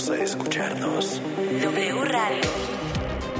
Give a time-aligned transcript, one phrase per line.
[0.00, 1.20] Vamos a escucharnos.
[1.60, 2.40] W Radio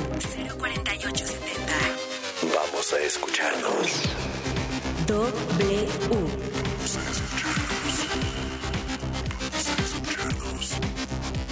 [0.57, 1.73] 04870.
[2.55, 4.01] Vamos a escucharnos.
[5.05, 5.87] W.
[9.83, 10.71] Escucharnos.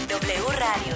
[0.09, 0.95] W Radio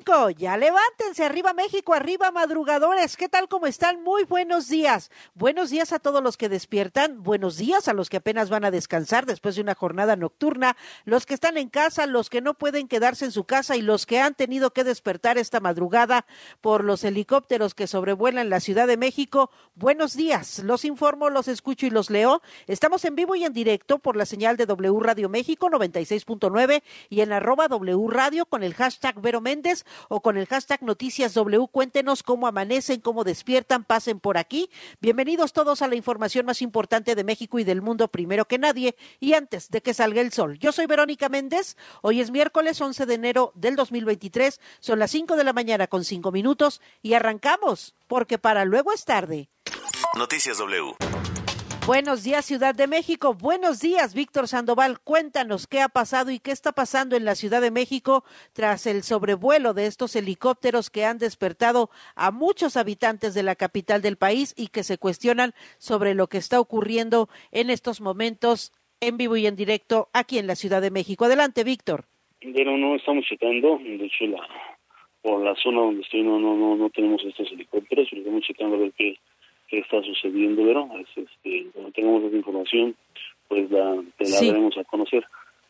[0.35, 1.23] Ya levántense.
[1.23, 3.15] Arriba México, arriba madrugadores.
[3.15, 3.47] ¿Qué tal?
[3.47, 4.03] ¿Cómo están?
[4.03, 5.11] Muy buenos días.
[5.35, 7.21] Buenos días a todos los que despiertan.
[7.21, 10.75] Buenos días a los que apenas van a descansar después de una jornada nocturna.
[11.05, 14.07] Los que están en casa, los que no pueden quedarse en su casa y los
[14.07, 16.25] que han tenido que despertar esta madrugada
[16.61, 19.51] por los helicópteros que sobrevuelan la Ciudad de México.
[19.75, 20.59] Buenos días.
[20.59, 22.41] Los informo, los escucho y los leo.
[22.65, 27.21] Estamos en vivo y en directo por la señal de W Radio México 96.9 y
[27.21, 31.67] en arroba W Radio con el hashtag Vero Méndez o con el hashtag Noticias W.
[31.71, 34.69] Cuéntenos cómo amanecen, cómo despiertan, pasen por aquí.
[35.01, 38.95] Bienvenidos todos a la información más importante de México y del mundo primero que nadie
[39.19, 40.57] y antes de que salga el sol.
[40.59, 41.77] Yo soy Verónica Méndez.
[42.01, 44.59] Hoy es miércoles 11 de enero del 2023.
[44.79, 49.05] Son las 5 de la mañana con 5 minutos y arrancamos porque para luego es
[49.05, 49.49] tarde.
[50.17, 51.10] Noticias W.
[51.93, 53.33] Buenos días, Ciudad de México.
[53.33, 55.01] Buenos días, Víctor Sandoval.
[55.03, 58.23] Cuéntanos qué ha pasado y qué está pasando en la Ciudad de México
[58.53, 64.01] tras el sobrevuelo de estos helicópteros que han despertado a muchos habitantes de la capital
[64.01, 68.71] del país y que se cuestionan sobre lo que está ocurriendo en estos momentos
[69.01, 71.25] en vivo y en directo aquí en la Ciudad de México.
[71.25, 72.05] Adelante, Víctor.
[72.39, 74.47] Pero no estamos checando, de hecho la
[75.23, 78.77] por la zona donde estoy no no no, no tenemos estos helicópteros, pero estamos checando
[78.77, 79.15] a ver qué
[79.71, 82.95] qué está sucediendo, pero es, este, cuando tengamos esa información,
[83.47, 84.47] pues la, te la Sí.
[84.47, 85.23] daremos a conocer.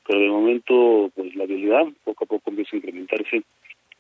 [0.08, 3.44] Pero de momento, pues la realidad poco a poco empieza a incrementarse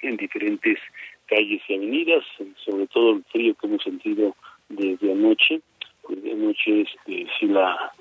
[0.01, 0.79] en diferentes
[1.27, 2.23] calles y avenidas,
[2.65, 4.35] sobre todo el frío que hemos sentido
[4.69, 5.61] desde anoche.
[6.01, 7.91] Pues de anoche este, sí la,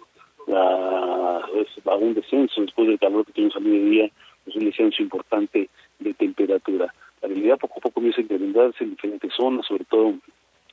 [0.47, 4.11] la es, va un descenso después del calor que tuvimos al mediodía,
[4.45, 5.69] pues un descenso importante
[5.99, 6.93] de temperatura.
[7.21, 10.15] La realidad poco a poco empieza a incrementarse en diferentes zonas, sobre todo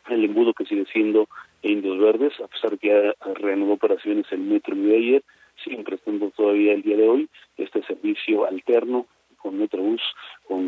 [0.09, 1.27] el embudo que sigue siendo
[1.61, 5.23] Indios Verdes, a pesar de que ya reanudó operaciones el metro día de ayer,
[5.63, 9.07] siguen prestando todavía el día de hoy este servicio alterno
[9.37, 10.01] con Metrobús,
[10.47, 10.67] con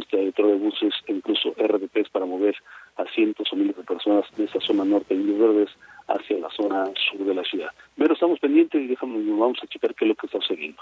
[0.59, 2.55] buses e incluso RDPs para mover
[2.97, 5.69] a cientos o miles de personas de esa zona norte de Indios Verdes
[6.07, 7.71] hacia la zona sur de la ciudad.
[7.97, 10.81] Pero estamos pendientes y déjame, vamos a checar qué es lo que está sucediendo.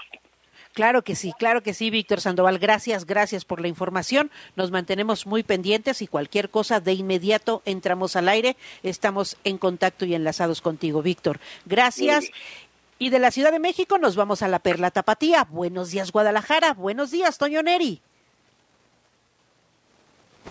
[0.78, 2.60] Claro que sí, claro que sí, Víctor Sandoval.
[2.60, 4.30] Gracias, gracias por la información.
[4.56, 8.58] Nos mantenemos muy pendientes y cualquier cosa de inmediato entramos al aire.
[8.84, 11.40] Estamos en contacto y enlazados contigo, Víctor.
[11.66, 12.30] Gracias.
[13.00, 15.48] Y de la Ciudad de México nos vamos a la Perla Tapatía.
[15.50, 16.76] Buenos días, Guadalajara.
[16.76, 18.00] Buenos días, Toño Neri.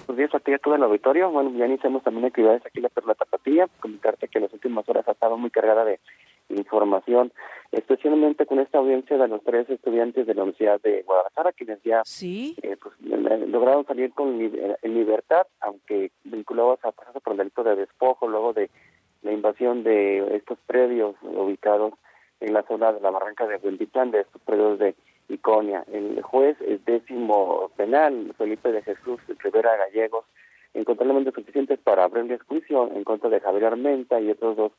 [0.08, 1.30] Buenos días a ti y a todo el auditorio.
[1.30, 3.68] Bueno, ya iniciamos también actividades aquí en la Perla Tapatía.
[3.78, 6.00] Comentarte que en las últimas horas ha estado muy cargada de
[6.48, 7.32] información,
[7.72, 12.02] especialmente con esta audiencia de los tres estudiantes de la Universidad de Guadalajara, quienes ya
[12.04, 12.94] Sí, eh, pues,
[13.48, 18.52] lograron salir con en libertad, aunque vinculados a proceso por el delito de despojo, luego
[18.52, 18.70] de
[19.22, 21.94] la invasión de estos predios ubicados
[22.40, 24.94] en la zona de la barranca de Buenditán, de estos predios de
[25.28, 25.84] Iconia.
[25.92, 30.24] El juez el décimo penal, Felipe de Jesús Rivera Gallegos,
[30.74, 34.72] encontró elementos suficientes para abrirles juicio en contra de Javier Armenta y otros dos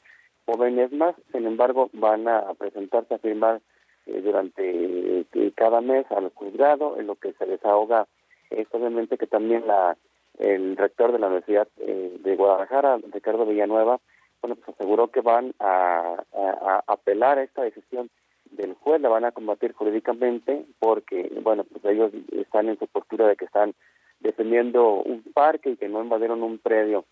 [0.47, 1.15] jóvenes más.
[1.31, 3.61] Sin embargo, van a presentarse a firmar
[4.07, 8.07] eh, durante eh, cada mes al juzgado, en lo que se desahoga
[8.49, 9.95] es obviamente que también la
[10.39, 13.99] el rector de la Universidad eh, de Guadalajara, Ricardo Villanueva,
[14.41, 18.09] bueno, pues aseguró que van a, a- a apelar a esta decisión
[18.51, 23.27] del juez, la van a combatir jurídicamente porque, bueno, pues ellos están en su postura
[23.27, 23.73] de que están
[24.19, 27.03] defendiendo un parque y que no invadieron un predio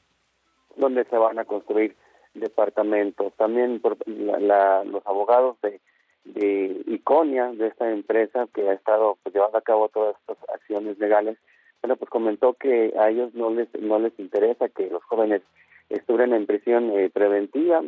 [0.77, 1.95] donde se van a construir
[2.35, 3.33] departamentos.
[3.37, 5.79] También por la- la- los abogados de,
[6.25, 10.97] de Iconia, de esta empresa que ha estado pues, llevando a cabo todas estas acciones
[10.99, 11.37] legales,
[11.81, 15.41] bueno, pues comentó que a ellos no les no les interesa que los jóvenes
[15.89, 17.81] estuvieran en prisión eh, preventiva,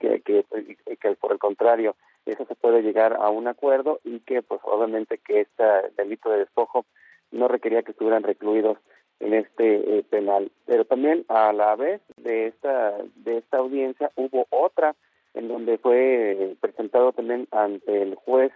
[0.00, 0.44] que, que,
[1.00, 5.18] que por el contrario, eso se puede llegar a un acuerdo y que pues obviamente
[5.18, 5.62] que este
[5.98, 6.86] delito de despojo
[7.30, 8.78] no requería que estuvieran recluidos
[9.20, 10.50] en este eh, penal.
[10.66, 14.94] Pero también a la vez de esta de esta audiencia hubo otra
[15.34, 18.52] en donde fue eh, presentado también ante el juez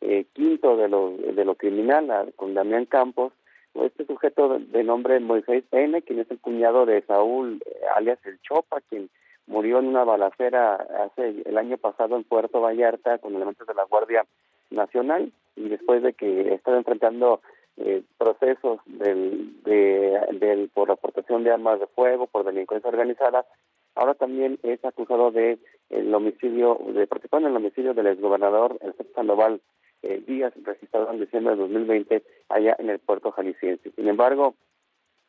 [0.00, 3.32] eh, quinto de lo de lo criminal con Damián Campos
[3.74, 8.18] este sujeto de- de nombre Moisés N, quien es el cuñado de Saúl, eh, alias
[8.24, 9.08] el Chopa, quien
[9.46, 10.74] murió en una balacera
[11.04, 14.24] hace el año pasado en Puerto Vallarta con elementos de la Guardia
[14.70, 17.40] Nacional y después de que estaba enfrentando
[17.80, 23.46] eh, procesos del, de, del, por aportación de armas de fuego, por delincuencia organizada,
[23.94, 25.58] ahora también es acusado de
[25.90, 29.60] el homicidio, de participar en el homicidio del exgobernador el Sandoval
[30.02, 33.90] eh, Díaz, registrado en diciembre de 2020 allá en el puerto jalisciense.
[33.96, 34.54] Sin embargo,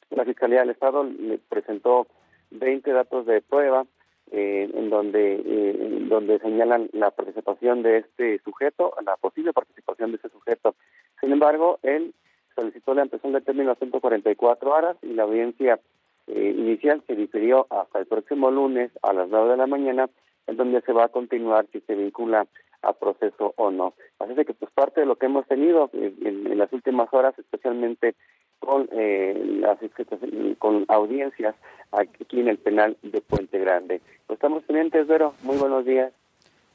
[0.09, 2.07] la Fiscalía del Estado le presentó
[2.51, 3.85] 20 datos de prueba
[4.31, 10.17] eh, en donde eh, donde señalan la participación de este sujeto, la posible participación de
[10.17, 10.75] este sujeto.
[11.19, 12.13] Sin embargo, él
[12.55, 15.79] solicitó la ampliación del término a 144 horas y la audiencia
[16.27, 20.09] eh, inicial se difirió hasta el próximo lunes a las 9 de la mañana,
[20.47, 22.45] en donde se va a continuar si se vincula
[22.81, 23.93] a proceso o no.
[24.19, 28.15] Así que pues parte de lo que hemos tenido en, las últimas horas, especialmente
[28.59, 29.77] con eh, las
[30.59, 31.55] con audiencias
[31.91, 34.01] aquí en el penal de Puente Grande.
[34.27, 35.33] Pues estamos pendientes, Vero.
[35.43, 36.13] Muy buenos días.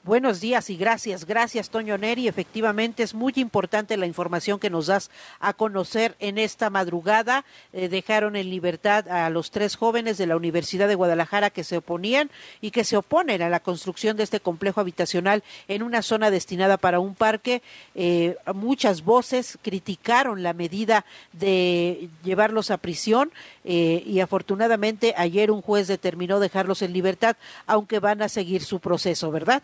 [0.05, 2.29] Buenos días y gracias, gracias Toño Neri.
[2.29, 7.47] Efectivamente es muy importante la información que nos das a conocer en esta madrugada.
[7.73, 11.79] Eh, dejaron en libertad a los tres jóvenes de la Universidad de Guadalajara que se
[11.79, 12.31] oponían
[12.61, 16.77] y que se oponen a la construcción de este complejo habitacional en una zona destinada
[16.77, 17.63] para un parque.
[17.95, 23.33] Eh, muchas voces criticaron la medida de llevarlos a prisión
[23.65, 28.81] eh, y afortunadamente ayer un juez determinó dejarlos en libertad, aunque van a seguir su
[28.81, 29.63] proceso, ¿verdad?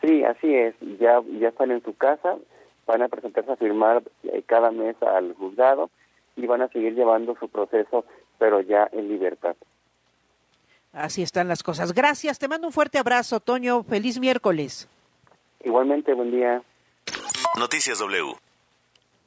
[0.00, 0.74] Sí, así es.
[0.98, 2.36] Ya, ya están en su casa,
[2.86, 5.90] van a presentarse a firmar eh, cada mes al juzgado
[6.36, 8.04] y van a seguir llevando su proceso,
[8.38, 9.56] pero ya en libertad.
[10.92, 11.92] Así están las cosas.
[11.92, 13.84] Gracias, te mando un fuerte abrazo, Toño.
[13.84, 14.88] Feliz miércoles.
[15.62, 16.62] Igualmente, buen día.
[17.58, 18.49] Noticias W.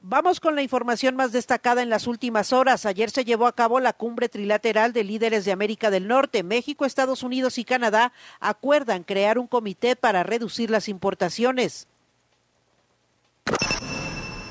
[0.06, 2.86] Vamos con la información más destacada en las últimas horas.
[2.86, 6.44] Ayer se llevó a cabo la cumbre trilateral de líderes de América del Norte.
[6.44, 11.88] México, Estados Unidos y Canadá acuerdan crear un comité para reducir las importaciones.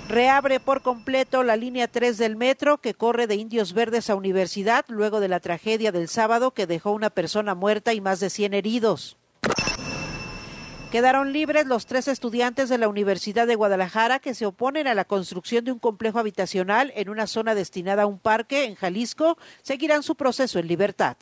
[0.09, 4.87] Reabre por completo la línea 3 del metro que corre de Indios Verdes a Universidad
[4.89, 8.55] luego de la tragedia del sábado que dejó una persona muerta y más de 100
[8.55, 9.19] heridos.
[10.93, 15.07] Quedaron libres los tres estudiantes de la Universidad de Guadalajara que se oponen a la
[15.07, 19.39] construcción de un complejo habitacional en una zona destinada a un parque en Jalisco.
[19.63, 21.17] Seguirán su proceso en libertad.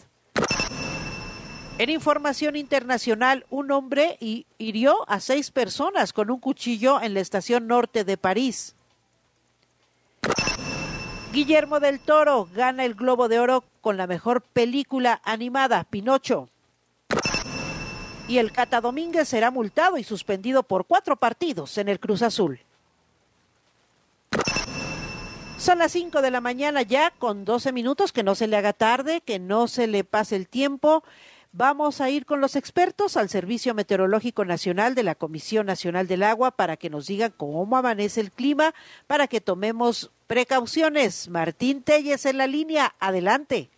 [1.78, 4.18] En información internacional, un hombre
[4.58, 8.74] hirió a seis personas con un cuchillo en la estación norte de París.
[11.32, 16.48] Guillermo del Toro gana el Globo de Oro con la mejor película animada, Pinocho
[18.30, 22.60] y el Cata Domínguez será multado y suspendido por cuatro partidos en el Cruz Azul.
[25.56, 28.72] Son las 5 de la mañana ya con 12 minutos, que no se le haga
[28.72, 31.02] tarde, que no se le pase el tiempo.
[31.52, 36.22] Vamos a ir con los expertos al Servicio Meteorológico Nacional de la Comisión Nacional del
[36.22, 38.74] Agua para que nos digan cómo amanece el clima,
[39.08, 41.28] para que tomemos precauciones.
[41.28, 43.70] Martín Telles en la línea, adelante.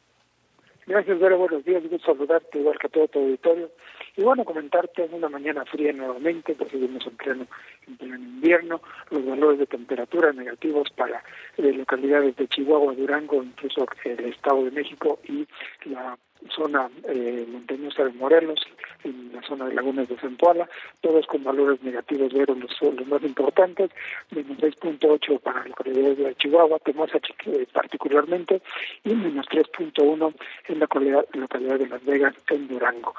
[0.87, 1.37] Gracias, Vera.
[1.37, 1.83] Buenos días.
[1.89, 3.71] Gusto saludarte, igual que a todo tu auditorio.
[4.17, 7.47] Y bueno, comentarte en una mañana fría nuevamente, que seguimos en pleno,
[7.87, 11.23] en pleno invierno, los valores de temperatura negativos para
[11.57, 15.47] eh, localidades de Chihuahua, Durango, incluso el Estado de México y
[15.89, 18.61] la zona eh, montañosa de Morelos,
[19.05, 20.69] en la zona de Lagunas de Zempoala,
[21.01, 23.91] todos con valores negativos veros los, los más importantes,
[24.31, 28.63] menos 6.8 para la localidad de Chihuahua, Temosa eh, particularmente,
[29.05, 30.35] y menos 3.1
[30.69, 30.87] en la
[31.33, 33.15] localidad de Las Vegas, en Durango.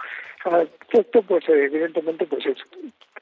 [0.46, 2.58] Ah, esto pues evidentemente pues es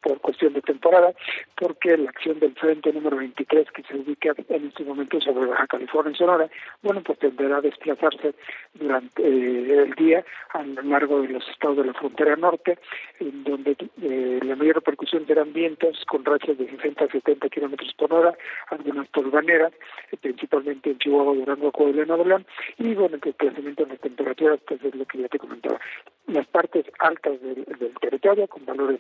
[0.02, 1.14] por cuestión de temporada,
[1.56, 5.68] porque la acción del frente número 23 que se ubica en este momento sobre Baja
[5.68, 6.50] California y Sonora,
[6.82, 8.34] bueno, pues tenderá a desplazarse
[8.74, 12.78] durante eh, el día a lo largo de los estados de la frontera norte,
[13.20, 17.94] en donde eh, la mayor repercusión serán vientos con rachas de 60 a 70 kilómetros
[17.94, 18.34] por hora,
[18.70, 19.72] algunas tolvaneras,
[20.12, 22.46] eh, principalmente en Chihuahua, Durango, Coahuila y Nuevo León,
[22.78, 25.80] y bueno, el desplazamiento de las temperaturas, pues es lo que ya te comentaba.
[26.28, 27.66] Las partes altas del,
[28.00, 29.00] territorio, con valores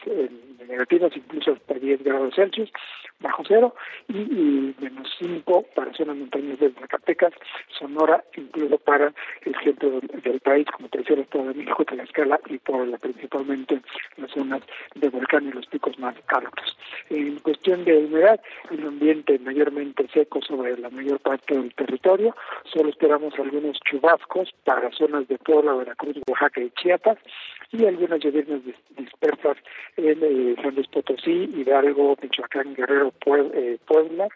[0.67, 2.71] negativos, incluso hasta 10 grados Celsius,
[3.19, 3.75] bajo cero,
[4.09, 7.33] y, menos 5 para zonas montañas de Zacatecas,
[7.77, 9.13] Sonora, incluso para
[9.45, 13.81] el centro del, país, como te Estado de México, Tlaxcala y por la, principalmente
[14.17, 14.61] las zonas
[14.95, 16.77] de volcán y los picos más altos.
[17.09, 18.39] En cuestión de humedad,
[18.71, 22.35] el ambiente mayormente seco sobre la mayor parte del territorio,
[22.73, 27.17] solo esperamos algunos chubascos para zonas de Puebla, Veracruz, Oaxaca y Chiapas,
[27.71, 28.47] y algunas lluvias
[28.97, 29.57] dispersas
[29.97, 33.13] en eh, San Luis Potosí, Hidalgo, Michoacán, Guerrero,
[33.53, 34.27] eh, Puebla,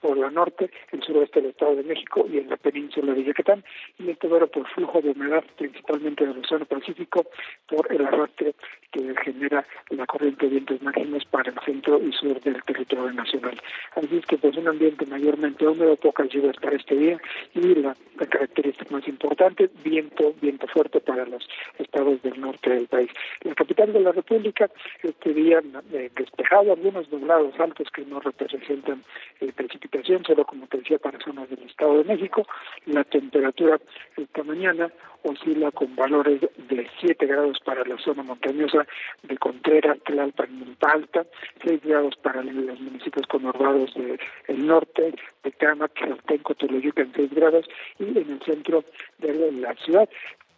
[0.00, 3.64] por la norte, el suroeste del Estado de México y en la península de Yucatán,
[3.98, 7.26] y esto era por flujo de humedad principalmente del Océano Pacífico
[7.68, 8.54] por el arrastre
[8.90, 13.60] que genera la corriente de vientos máximos para el centro y sur del territorio nacional.
[13.94, 17.20] Así es que pues un ambiente mayormente húmedo, pocas lluvias para este día
[17.54, 17.96] y la,
[18.28, 23.08] característica más importante, viento, viento fuerte para los estados del norte del país.
[23.42, 24.70] La capital de la República,
[25.02, 29.02] este día eh, despejado, algunos nublados altos que no representan
[29.40, 29.52] eh,
[29.90, 32.46] precipitación, solo como te decía para zonas del Estado de México.
[32.86, 33.80] La temperatura
[34.16, 34.90] esta mañana
[35.22, 38.86] oscila con valores de 7 grados para la zona montañosa
[39.22, 41.26] de Contreras, Tlalpan y Alta,
[41.64, 45.92] 6 grados para los municipios conurbados del norte, de Tecámac,
[46.26, 47.66] Tenco, en 6 grados
[47.98, 48.84] y en el centro
[49.18, 50.08] de la ciudad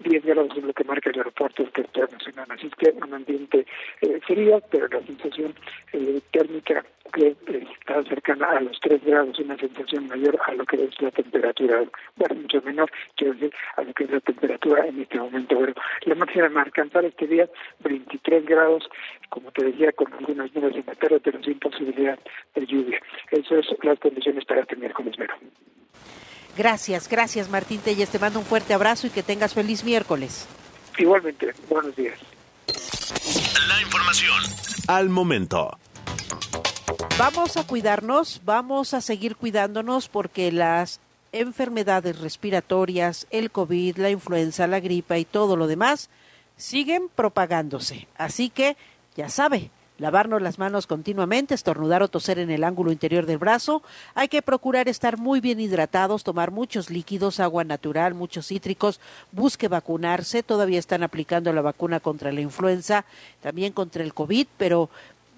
[0.02, 2.46] 10 grados es lo que marca el aeropuerto territorio nacional.
[2.50, 3.66] Así es que un ambiente
[4.00, 5.54] eh, frío, pero la sensación
[5.92, 10.64] eh, térmica que eh, está cercana a los 3 grados, una sensación mayor a lo
[10.64, 11.84] que es la temperatura,
[12.16, 15.56] bueno, mucho menor, quiero decir, a lo que es la temperatura en este momento.
[15.56, 15.74] Bueno,
[16.06, 17.48] la máxima alcanzar este día
[17.80, 18.88] 23 grados,
[19.28, 22.18] como te decía, con algunas nubes en la tarde, pero sin posibilidad
[22.54, 23.00] de lluvia.
[23.30, 25.34] Esas son las condiciones para este miércoles, Vero.
[26.56, 28.10] Gracias, gracias Martín Telles.
[28.10, 30.46] Te mando un fuerte abrazo y que tengas feliz miércoles.
[30.98, 32.18] Igualmente, buenos días.
[33.68, 34.42] La información
[34.86, 35.78] al momento.
[37.18, 41.00] Vamos a cuidarnos, vamos a seguir cuidándonos porque las
[41.32, 46.10] enfermedades respiratorias, el COVID, la influenza, la gripa y todo lo demás
[46.56, 48.06] siguen propagándose.
[48.16, 48.76] Así que,
[49.16, 53.82] ya sabe, lavarnos las manos continuamente, estornudar o toser en el ángulo interior del brazo.
[54.14, 59.00] Hay que procurar estar muy bien hidratados, tomar muchos líquidos, agua natural, muchos cítricos.
[59.30, 60.42] Busque vacunarse.
[60.42, 63.04] Todavía están aplicando la vacuna contra la influenza,
[63.40, 64.90] también contra el COVID, pero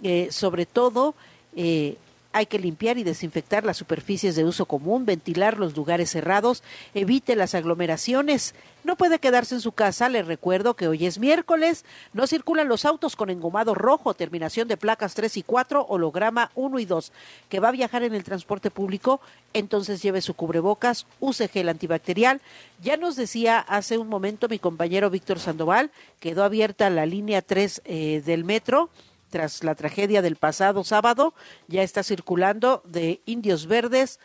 [0.03, 1.15] eh, sobre todo
[1.57, 1.97] eh,
[2.35, 7.37] hay que limpiar y desinfectar las superficies de uso común, ventilar los lugares cerrados, evite
[7.37, 8.57] las aglomeraciones.
[8.83, 12.85] No puede quedarse en su casa, le recuerdo que hoy es miércoles, no circulan los
[12.85, 17.13] autos con engomado rojo, terminación de placas 3 y 4, holograma 1 y 2,
[17.49, 19.21] que va a viajar en el transporte público,
[19.53, 22.41] entonces lleve su cubrebocas, use gel antibacterial.
[22.83, 27.83] Ya nos decía hace un momento mi compañero Víctor Sandoval, quedó abierta la línea 3
[27.85, 28.91] eh, del metro
[29.35, 31.35] tras la tragedia del pasado sábado,
[31.67, 34.21] ya está circulando de Indios Verdes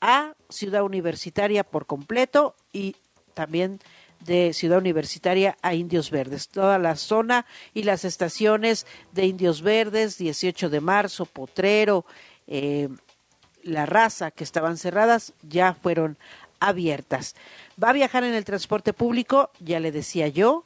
[0.00, 2.94] a Ciudad Universitaria por completo y
[3.34, 3.80] también
[4.20, 6.46] de Ciudad Universitaria a Indios Verdes.
[6.46, 12.06] Toda la zona y las estaciones de Indios Verdes, 18 de marzo, Potrero,
[12.46, 12.88] eh,
[13.64, 16.16] La Raza, que estaban cerradas, ya fueron
[16.60, 17.34] abiertas.
[17.82, 20.64] Va a viajar en el transporte público, ya le decía yo,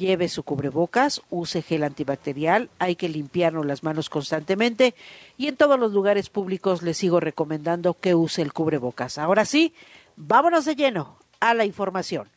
[0.00, 4.94] lleve su cubrebocas, use gel antibacterial, hay que limpiarnos las manos constantemente
[5.36, 9.18] y en todos los lugares públicos les sigo recomendando que use el cubrebocas.
[9.18, 9.74] Ahora sí,
[10.16, 12.28] vámonos de lleno a la información.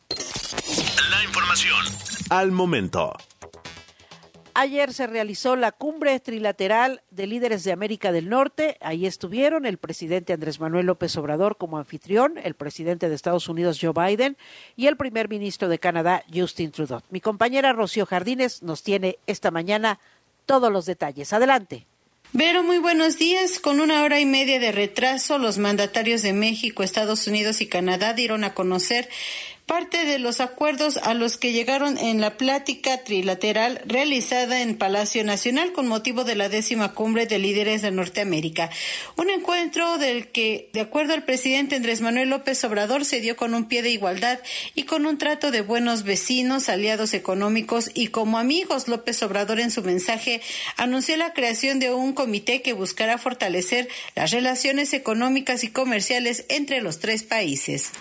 [1.10, 3.14] La información al momento.
[4.56, 8.76] Ayer se realizó la cumbre trilateral de líderes de América del Norte.
[8.80, 13.80] Ahí estuvieron el presidente Andrés Manuel López Obrador como anfitrión, el presidente de Estados Unidos
[13.82, 14.36] Joe Biden
[14.76, 17.00] y el primer ministro de Canadá Justin Trudeau.
[17.10, 19.98] Mi compañera Rocío Jardines nos tiene esta mañana
[20.46, 21.32] todos los detalles.
[21.32, 21.88] Adelante.
[22.32, 23.60] Vero, muy buenos días.
[23.60, 28.12] Con una hora y media de retraso, los mandatarios de México, Estados Unidos y Canadá
[28.12, 29.08] dieron a conocer
[29.66, 35.24] parte de los acuerdos a los que llegaron en la plática trilateral realizada en Palacio
[35.24, 38.70] Nacional con motivo de la décima cumbre de líderes de Norteamérica.
[39.16, 43.54] Un encuentro del que, de acuerdo al presidente Andrés Manuel López Obrador, se dio con
[43.54, 44.38] un pie de igualdad
[44.74, 48.88] y con un trato de buenos vecinos, aliados económicos y como amigos.
[48.88, 50.42] López Obrador en su mensaje
[50.76, 56.82] anunció la creación de un comité que buscará fortalecer las relaciones económicas y comerciales entre
[56.82, 57.92] los tres países.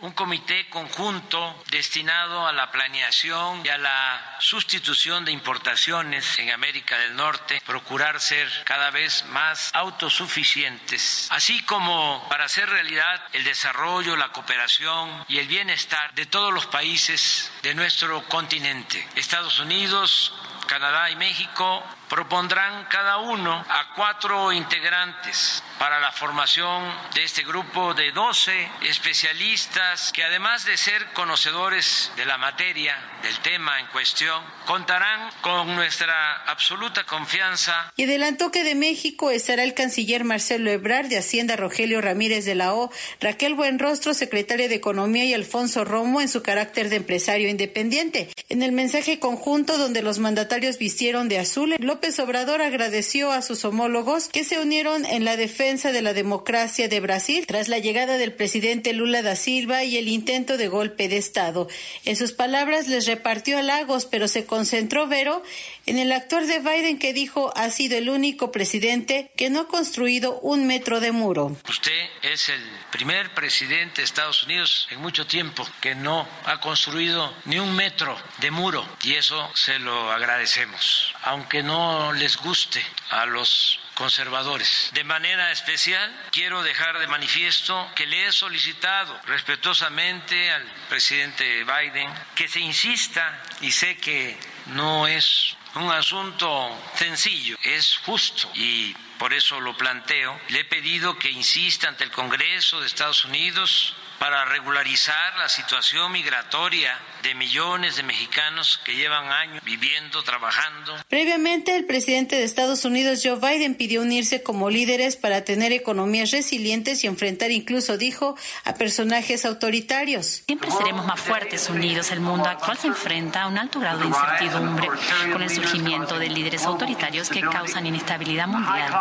[0.00, 6.98] Un comité conjunto destinado a la planeación y a la sustitución de importaciones en América
[6.98, 14.16] del Norte, procurar ser cada vez más autosuficientes, así como para hacer realidad el desarrollo,
[14.16, 19.08] la cooperación y el bienestar de todos los países de nuestro continente.
[19.14, 20.34] Estados Unidos,
[20.66, 27.94] Canadá y México propondrán cada uno a cuatro integrantes para la formación de este grupo
[27.94, 34.42] de 12 especialistas que además de ser conocedores de la materia, del tema en cuestión,
[34.66, 37.92] contarán con nuestra absoluta confianza.
[37.96, 42.54] Y adelantó que de México estará el canciller Marcelo Ebrard, de Hacienda Rogelio Ramírez de
[42.54, 42.90] la O,
[43.20, 48.30] Raquel Buenrostro, secretaria de Economía y Alfonso Romo en su carácter de empresario independiente.
[48.48, 53.64] En el mensaje conjunto donde los mandatarios vistieron de azul, López Obrador agradeció a sus
[53.64, 58.18] homólogos que se unieron en la defensa de la democracia de Brasil tras la llegada
[58.18, 61.68] del presidente Lula da Silva y el intento de golpe de Estado.
[62.04, 65.42] En sus palabras les repartió halagos, pero se concentró Vero
[65.86, 69.68] en el actor de Biden que dijo ha sido el único presidente que no ha
[69.68, 71.56] construido un metro de muro.
[71.68, 77.32] Usted es el primer presidente de Estados Unidos en mucho tiempo que no ha construido
[77.44, 83.26] ni un metro de muro y eso se lo agradecemos, aunque no les guste a
[83.26, 84.90] los conservadores.
[84.92, 92.10] De manera especial, quiero dejar de manifiesto que le he solicitado respetuosamente al presidente Biden
[92.34, 99.32] que se insista, y sé que no es un asunto sencillo, es justo y por
[99.32, 100.38] eso lo planteo.
[100.48, 106.12] Le he pedido que insista ante el Congreso de Estados Unidos para regularizar la situación
[106.12, 110.94] migratoria de millones de mexicanos que llevan años viviendo, trabajando.
[111.08, 116.30] Previamente, el presidente de Estados Unidos, Joe Biden, pidió unirse como líderes para tener economías
[116.30, 120.42] resilientes y enfrentar incluso, dijo, a personajes autoritarios.
[120.46, 122.10] Siempre seremos más fuertes unidos.
[122.10, 124.88] El mundo actual se enfrenta a un alto grado de incertidumbre
[125.32, 128.92] con el surgimiento de líderes autoritarios que causan inestabilidad mundial.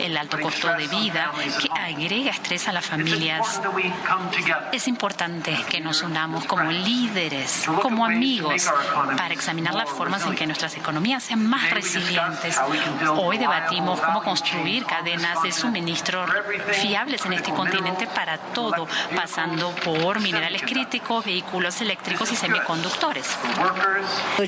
[0.00, 3.60] El alto costo de vida que agrega estrés a las familias.
[4.72, 8.70] Es importante que nos unamos como líderes como amigos,
[9.16, 12.56] para examinar las formas en que nuestras economías sean más resilientes.
[13.16, 16.26] Hoy debatimos cómo construir cadenas de suministro
[16.82, 23.26] fiables en este continente para todo, pasando por minerales críticos, vehículos eléctricos y semiconductores.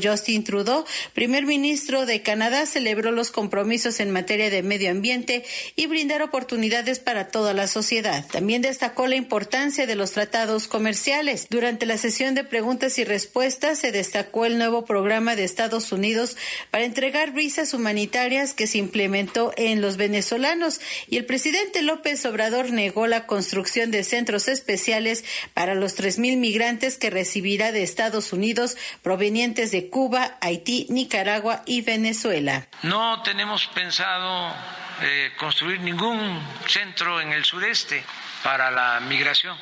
[0.02, 5.44] Justin Trudeau, primer ministro de Canadá, celebró los compromisos en materia de medio ambiente
[5.76, 8.24] y brindar oportunidades para toda la sociedad.
[8.30, 11.46] También destacó la importancia de los tratados comerciales.
[11.50, 16.38] Durante la sesión de preguntas y respuestas se destacó el nuevo programa de Estados Unidos
[16.70, 22.70] para entregar visas humanitarias que se implementó en los venezolanos y el presidente López Obrador
[22.70, 25.22] negó la construcción de centros especiales
[25.52, 31.82] para los 3.000 migrantes que recibirá de Estados Unidos provenientes de Cuba, Haití, Nicaragua y
[31.82, 32.66] Venezuela.
[32.82, 34.54] No tenemos pensado
[35.02, 38.02] eh, construir ningún centro en el sureste
[38.46, 39.58] para la migración.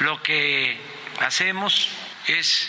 [0.00, 0.80] Lo que
[1.20, 1.88] hacemos
[2.26, 2.68] es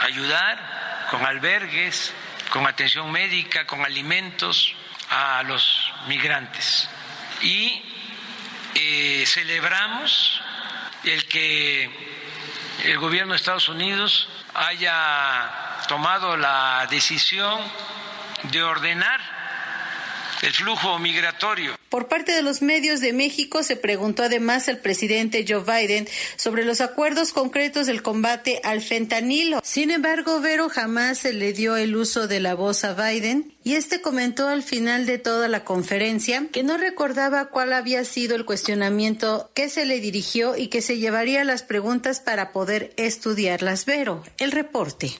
[0.00, 2.12] ayudar con albergues,
[2.50, 4.74] con atención médica, con alimentos
[5.08, 6.90] a los migrantes.
[7.40, 7.82] Y
[8.74, 10.42] eh, celebramos
[11.04, 11.88] el que
[12.84, 17.58] el gobierno de Estados Unidos haya tomado la decisión
[18.42, 19.33] de ordenar
[20.44, 21.72] el flujo migratorio.
[21.88, 26.64] Por parte de los medios de México se preguntó además al presidente Joe Biden sobre
[26.64, 29.60] los acuerdos concretos del combate al fentanilo.
[29.64, 33.76] Sin embargo, Vero jamás se le dio el uso de la voz a Biden y
[33.76, 38.44] este comentó al final de toda la conferencia que no recordaba cuál había sido el
[38.44, 43.86] cuestionamiento que se le dirigió y que se llevaría las preguntas para poder estudiarlas.
[43.86, 45.12] Vero, el reporte.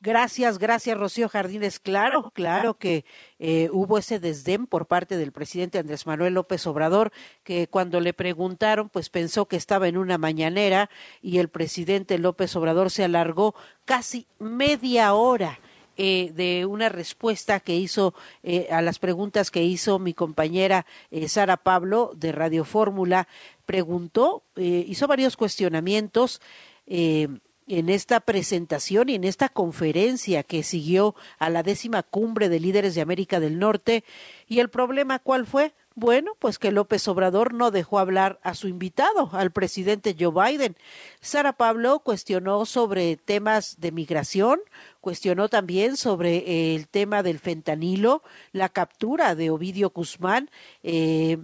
[0.00, 1.80] Gracias, gracias Rocío Jardines.
[1.80, 3.04] Claro, claro que
[3.40, 7.10] eh, hubo ese desdén por parte del presidente Andrés Manuel López Obrador,
[7.42, 10.88] que cuando le preguntaron, pues pensó que estaba en una mañanera
[11.20, 15.58] y el presidente López Obrador se alargó casi media hora.
[16.00, 20.86] Eh, de una respuesta que hizo eh, a las preguntas que hizo mi compañera
[21.26, 23.26] Sara Pablo de Radio Fórmula,
[23.66, 26.40] preguntó, hizo varios cuestionamientos
[27.68, 32.94] en esta presentación y en esta conferencia que siguió a la décima cumbre de líderes
[32.94, 34.04] de América del Norte.
[34.46, 35.74] ¿Y el problema cuál fue?
[35.94, 40.76] Bueno, pues que López Obrador no dejó hablar a su invitado, al presidente Joe Biden.
[41.20, 44.60] Sara Pablo cuestionó sobre temas de migración,
[45.00, 50.50] cuestionó también sobre el tema del fentanilo, la captura de Ovidio Guzmán,
[50.84, 51.38] eh,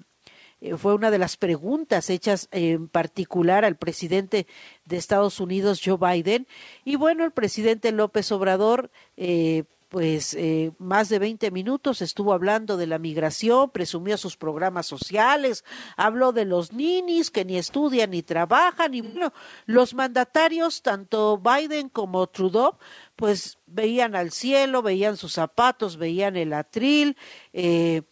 [0.65, 4.47] eh, fue una de las preguntas hechas en particular al presidente
[4.87, 6.47] de Estados Unidos, Joe Biden.
[6.87, 12.79] Y bueno, el presidente López Obrador, eh, pues eh, más de 20 minutos estuvo hablando
[12.79, 15.65] de la migración, presumió sus programas sociales,
[15.99, 19.35] habló de los ninis que ni estudian ni trabajan y bueno,
[19.67, 22.79] los mandatarios, tanto Biden como Trudeau,
[23.17, 27.17] pues veían al cielo, veían sus zapatos, veían el atril,
[27.53, 28.03] eh,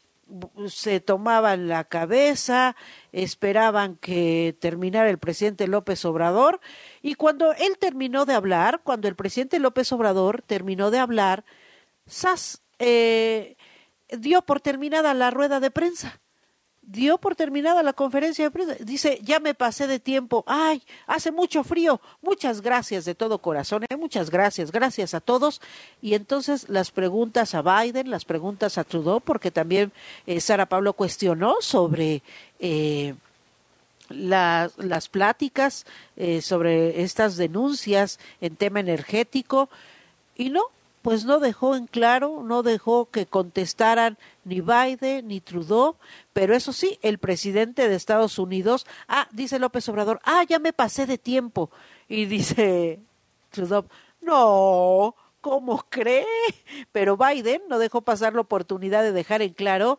[0.68, 2.76] se tomaban la cabeza,
[3.12, 6.60] esperaban que terminara el presidente López Obrador
[7.02, 11.44] y cuando él terminó de hablar, cuando el presidente López Obrador terminó de hablar,
[12.06, 13.56] SAS eh,
[14.10, 16.21] dio por terminada la rueda de prensa.
[16.82, 18.74] Dio por terminada la conferencia de prensa.
[18.80, 20.44] Dice, ya me pasé de tiempo.
[20.46, 22.00] Ay, hace mucho frío.
[22.20, 23.84] Muchas gracias de todo corazón.
[23.88, 23.96] ¿eh?
[23.96, 24.72] Muchas gracias.
[24.72, 25.60] Gracias a todos.
[26.00, 29.92] Y entonces las preguntas a Biden, las preguntas a Trudeau, porque también
[30.26, 32.22] eh, Sara Pablo cuestionó sobre...
[32.58, 33.14] Eh,
[34.08, 39.70] las pláticas eh, sobre estas denuncias en tema energético
[40.36, 40.64] y no,
[41.02, 45.96] pues no dejó en claro, no dejó que contestaran ni Biden ni Trudeau,
[46.32, 50.72] pero eso sí, el presidente de Estados Unidos, ah, dice López Obrador, ah, ya me
[50.72, 51.70] pasé de tiempo.
[52.08, 53.00] Y dice
[53.50, 53.84] Trudeau,
[54.20, 56.24] no, ¿cómo cree?
[56.92, 59.98] Pero Biden no dejó pasar la oportunidad de dejar en claro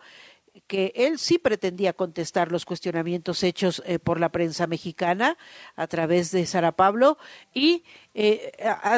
[0.67, 5.37] que él sí pretendía contestar los cuestionamientos hechos eh, por la prensa mexicana
[5.75, 7.17] a través de Sara Pablo
[7.53, 8.51] y eh,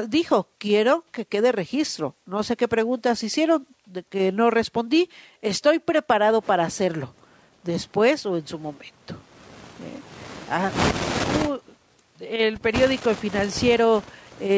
[0.10, 2.16] dijo, quiero que quede registro.
[2.26, 5.10] No sé qué preguntas hicieron, de que no respondí.
[5.42, 7.14] Estoy preparado para hacerlo,
[7.64, 9.14] después o en su momento.
[9.14, 10.00] Eh,
[10.50, 10.72] ah,
[12.20, 14.04] el periódico financiero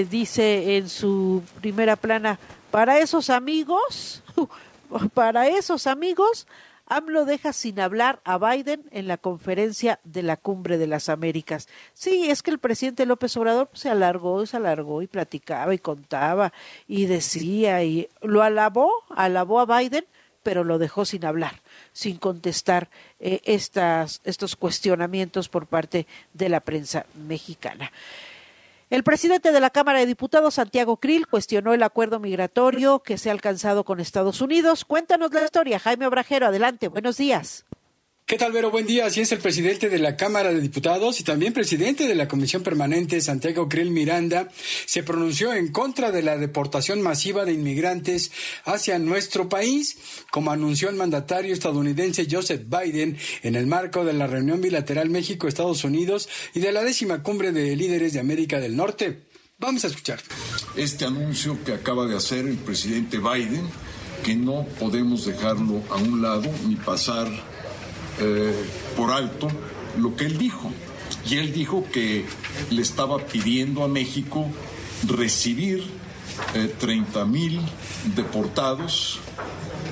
[0.10, 2.40] dice en su primera plana,
[2.72, 4.24] para esos amigos,
[5.14, 6.48] para esos amigos,
[6.88, 11.68] AMLO deja sin hablar a Biden en la conferencia de la Cumbre de las Américas.
[11.94, 15.80] Sí, es que el presidente López Obrador se alargó y se alargó y platicaba y
[15.80, 16.54] contaba
[16.88, 20.06] y decía y lo alabó, alabó a Biden,
[20.44, 26.62] pero lo dejó sin hablar, sin contestar eh, estas, estos cuestionamientos por parte de la
[26.62, 27.92] prensa mexicana.
[28.90, 33.30] El presidente de la Cámara de Diputados, Santiago Krill, cuestionó el acuerdo migratorio que se
[33.30, 34.86] ha alcanzado con Estados Unidos.
[34.86, 36.48] Cuéntanos la historia, Jaime Obrajero.
[36.48, 37.66] Adelante, buenos días.
[38.30, 38.72] ¿Qué tal, Vero?
[38.72, 39.06] Buen día.
[39.06, 42.62] Así es el presidente de la Cámara de Diputados y también presidente de la Comisión
[42.62, 44.50] Permanente, Santiago Krill Miranda,
[44.86, 48.34] se pronunció en contra de la deportación masiva de inmigrantes
[48.66, 49.98] hacia nuestro país,
[50.30, 55.86] como anunció el mandatario estadounidense Joseph Biden en el marco de la reunión bilateral México-Estados
[55.86, 59.22] Unidos y de la décima cumbre de líderes de América del Norte.
[59.58, 60.20] Vamos a escuchar.
[60.76, 63.70] Este anuncio que acaba de hacer el presidente Biden,
[64.22, 67.30] que no podemos dejarlo a un lado ni pasar
[68.20, 68.54] eh,
[68.96, 69.48] por alto
[69.98, 70.72] lo que él dijo.
[71.30, 72.26] Y él dijo que
[72.70, 74.48] le estaba pidiendo a México
[75.06, 75.84] recibir
[76.80, 77.62] 30 eh, mil
[78.16, 79.20] deportados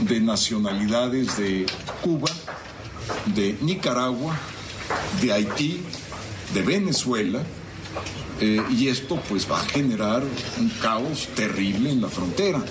[0.02, 1.66] de nacionalidades de
[2.02, 2.30] Cuba,
[3.34, 4.38] de Nicaragua,
[5.22, 5.82] de Haití,
[6.54, 7.44] de Venezuela,
[8.40, 10.24] eh, y esto pues va a generar
[10.58, 12.64] un caos terrible en la frontera.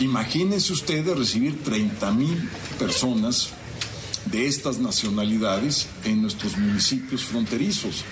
[0.00, 3.50] Imagínense ustedes recibir 30 mil personas
[4.26, 8.04] de estas nacionalidades en nuestros municipios fronterizos.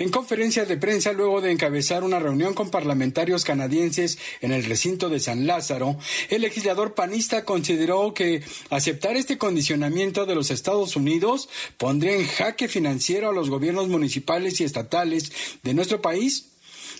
[0.00, 5.10] En conferencia de prensa, luego de encabezar una reunión con parlamentarios canadienses en el recinto
[5.10, 5.98] de San Lázaro,
[6.30, 12.66] el legislador panista consideró que aceptar este condicionamiento de los Estados Unidos pondría en jaque
[12.66, 16.46] financiero a los gobiernos municipales y estatales de nuestro país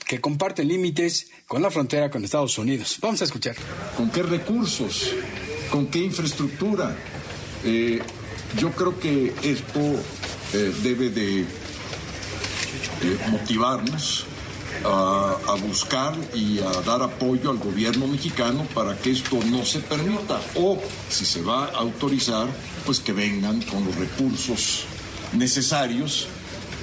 [0.07, 2.99] que comparten límites con la frontera con Estados Unidos.
[3.01, 3.57] Vamos a escuchar.
[3.97, 5.15] ¿Con qué recursos?
[5.71, 6.95] ¿Con qué infraestructura?
[7.65, 8.01] Eh,
[8.59, 9.81] yo creo que esto
[10.53, 11.47] eh, debe de
[13.31, 14.25] motivarnos
[14.85, 19.81] a, a, buscar y a dar apoyo al gobierno mexicano para que esto no se
[19.81, 20.41] permita.
[20.57, 22.49] O si se va a autorizar,
[22.85, 24.85] pues que vengan con los recursos
[25.33, 26.29] necesarios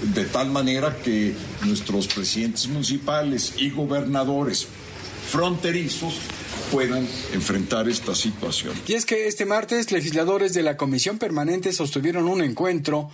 [0.01, 4.67] de tal manera que nuestros presidentes municipales y gobernadores
[5.29, 6.15] fronterizos
[6.71, 8.73] puedan enfrentar esta situación.
[8.87, 13.09] Y es que este martes legisladores de la Comisión Permanente sostuvieron un encuentro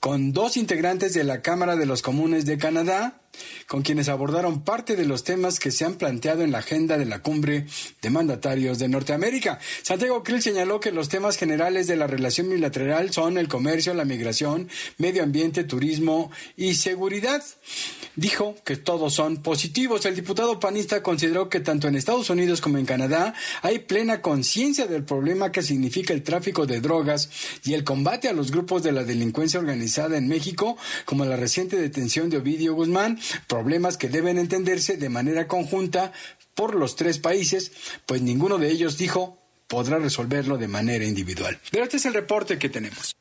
[0.00, 3.20] con dos integrantes de la Cámara de los Comunes de Canadá,
[3.66, 7.06] con quienes abordaron parte de los temas que se han planteado en la agenda de
[7.06, 7.66] la cumbre
[8.02, 9.58] de mandatarios de Norteamérica.
[9.82, 14.04] Santiago Krill señaló que los temas generales de la relación bilateral son el comercio, la
[14.04, 14.68] migración,
[14.98, 17.42] medio ambiente, turismo y seguridad.
[18.14, 20.06] Dijo que todos son positivos.
[20.06, 24.86] El diputado panista consideró que tanto en Estados Unidos como en Canadá hay plena conciencia
[24.86, 27.28] del problema que significa el tráfico de drogas
[27.64, 31.76] y el combate a los grupos de la delincuencia organizada en México, como la reciente
[31.76, 36.12] detención de Ovidio Guzmán, problemas que deben entenderse de manera conjunta
[36.54, 37.72] por los tres países,
[38.06, 41.58] pues ninguno de ellos dijo podrá resolverlo de manera individual.
[41.70, 43.16] Pero este es el reporte que tenemos.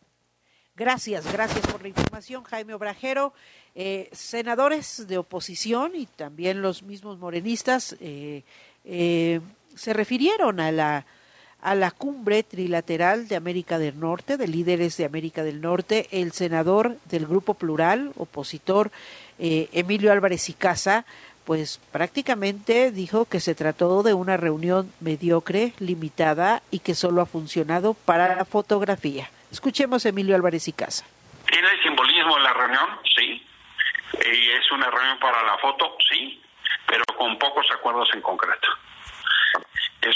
[0.76, 3.34] Gracias, gracias por la información, Jaime Obrajero.
[3.76, 8.44] Eh, senadores de oposición y también los mismos morenistas eh,
[8.84, 9.42] eh,
[9.76, 11.06] se refirieron a la
[11.66, 16.32] a la cumbre trilateral de América del Norte, de líderes de América del Norte, el
[16.32, 18.92] senador del Grupo Plural, opositor
[19.40, 21.06] eh, Emilio Álvarez y Casa,
[21.46, 27.26] pues prácticamente dijo que se trató de una reunión mediocre, limitada y que solo ha
[27.26, 29.30] funcionado para la fotografía.
[29.52, 31.06] Escuchemos a Emilio Álvarez y Casa.
[31.48, 32.90] ¿Tiene simbolismo la reunión?
[33.16, 33.46] Sí.
[34.14, 35.96] ¿Y es una reunión para la foto?
[36.10, 36.42] Sí,
[36.88, 38.68] pero con pocos acuerdos en concreto.
[40.02, 40.16] Es,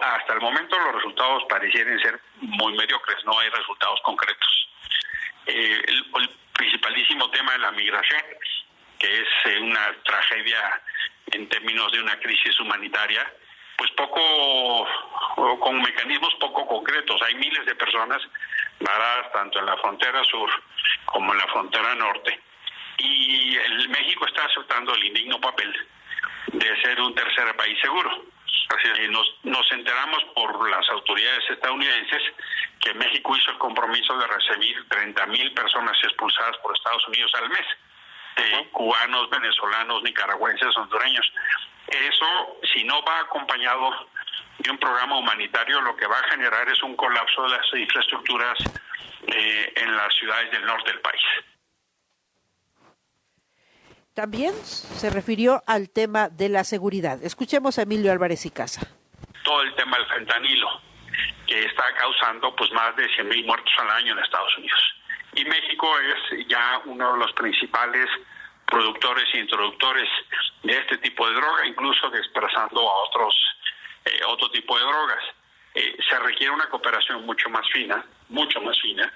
[0.00, 4.68] hasta el momento los resultados parecieran ser muy mediocres, no hay resultados concretos.
[5.46, 6.04] Eh, el,
[6.58, 8.20] principalísimo tema de la migración,
[8.98, 10.82] que es eh, una tragedia
[11.30, 13.32] en términos de una crisis humanitaria,
[13.76, 14.86] pues poco,
[15.60, 17.22] con mecanismos poco concretos.
[17.22, 18.20] Hay miles de personas
[18.80, 20.50] varadas tanto en la frontera sur
[21.04, 22.40] como en la frontera norte.
[22.98, 25.72] Y el México está aceptando el indigno papel
[26.48, 28.24] de ser un tercer país seguro.
[28.76, 32.22] Así nos, nos enteramos por las autoridades estadounidenses
[32.88, 37.48] que México hizo el compromiso de recibir 30 mil personas expulsadas por Estados Unidos al
[37.50, 37.66] mes,
[38.36, 41.30] de cubanos, venezolanos, nicaragüenses, hondureños.
[41.86, 43.90] Eso, si no va acompañado
[44.58, 48.58] de un programa humanitario, lo que va a generar es un colapso de las infraestructuras
[49.26, 51.22] eh, en las ciudades del norte del país.
[54.14, 57.22] También se refirió al tema de la seguridad.
[57.22, 58.80] Escuchemos a Emilio Álvarez y Casa.
[59.44, 60.68] Todo el tema del fentanilo,
[61.46, 64.94] que está causando pues más de 100 mil muertos al año en Estados Unidos.
[65.34, 68.06] Y México es ya uno de los principales
[68.66, 70.08] productores e introductores
[70.62, 73.34] de este tipo de droga, incluso desplazando a otros
[74.04, 75.24] eh, otro tipo de drogas.
[75.74, 79.12] Eh, se requiere una cooperación mucho más fina, mucho más fina.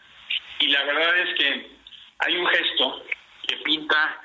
[0.58, 1.76] Y la verdad es que
[2.18, 3.04] hay un gesto
[3.46, 4.20] que pinta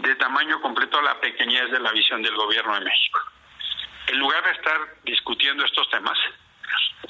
[0.00, 3.20] de tamaño completo la pequeñez de la visión del gobierno de México.
[4.06, 6.18] En lugar de estar discutiendo estos temas,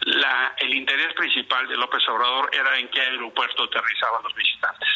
[0.05, 4.88] la, el interés principal de López Obrador era en qué aeropuerto aterrizaban los visitantes.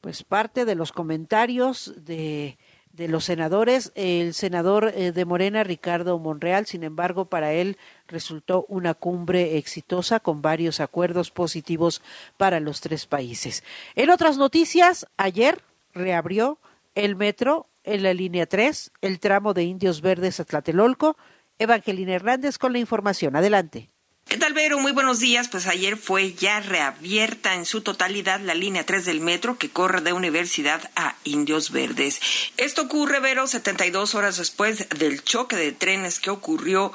[0.00, 2.56] Pues parte de los comentarios de,
[2.98, 8.66] de los senadores, el senador eh, de Morena, Ricardo Monreal, sin embargo, para él resultó
[8.68, 12.02] una cumbre exitosa con varios acuerdos positivos
[12.36, 13.62] para los tres países.
[13.94, 15.62] En otras noticias, ayer
[15.94, 16.58] reabrió
[16.96, 21.16] el metro en la línea 3, el tramo de Indios Verdes a Tlatelolco.
[21.58, 23.36] Evangelina Hernández con la información.
[23.36, 23.90] Adelante.
[24.28, 24.78] ¿Qué tal, Vero?
[24.78, 25.48] Muy buenos días.
[25.48, 30.02] Pues ayer fue ya reabierta en su totalidad la línea 3 del metro que corre
[30.02, 32.20] de Universidad a Indios Verdes.
[32.58, 36.92] Esto ocurre, Vero, 72 horas después del choque de trenes que ocurrió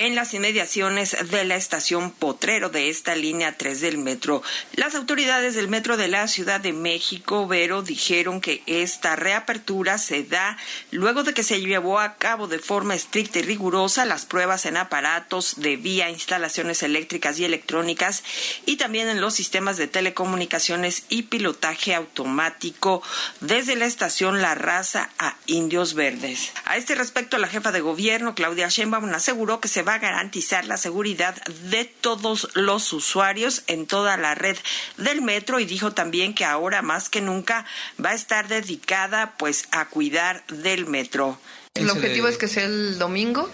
[0.00, 4.42] en las inmediaciones de la estación Potrero de esta línea 3 del metro.
[4.72, 10.22] Las autoridades del metro de la Ciudad de México, Vero, dijeron que esta reapertura se
[10.22, 10.56] da
[10.90, 14.78] luego de que se llevó a cabo de forma estricta y rigurosa las pruebas en
[14.78, 18.24] aparatos de vía, instalaciones eléctricas y electrónicas
[18.64, 23.02] y también en los sistemas de telecomunicaciones y pilotaje automático
[23.40, 26.52] desde la estación La Raza a Indios Verdes.
[26.64, 30.64] A este respecto, la jefa de gobierno, Claudia Sheinbaum, aseguró que se va a garantizar
[30.64, 31.34] la seguridad
[31.70, 34.56] de todos los usuarios en toda la red
[34.96, 37.64] del metro y dijo también que ahora más que nunca
[38.02, 41.38] va a estar dedicada pues a cuidar del metro.
[41.74, 43.48] El objetivo es que sea el domingo,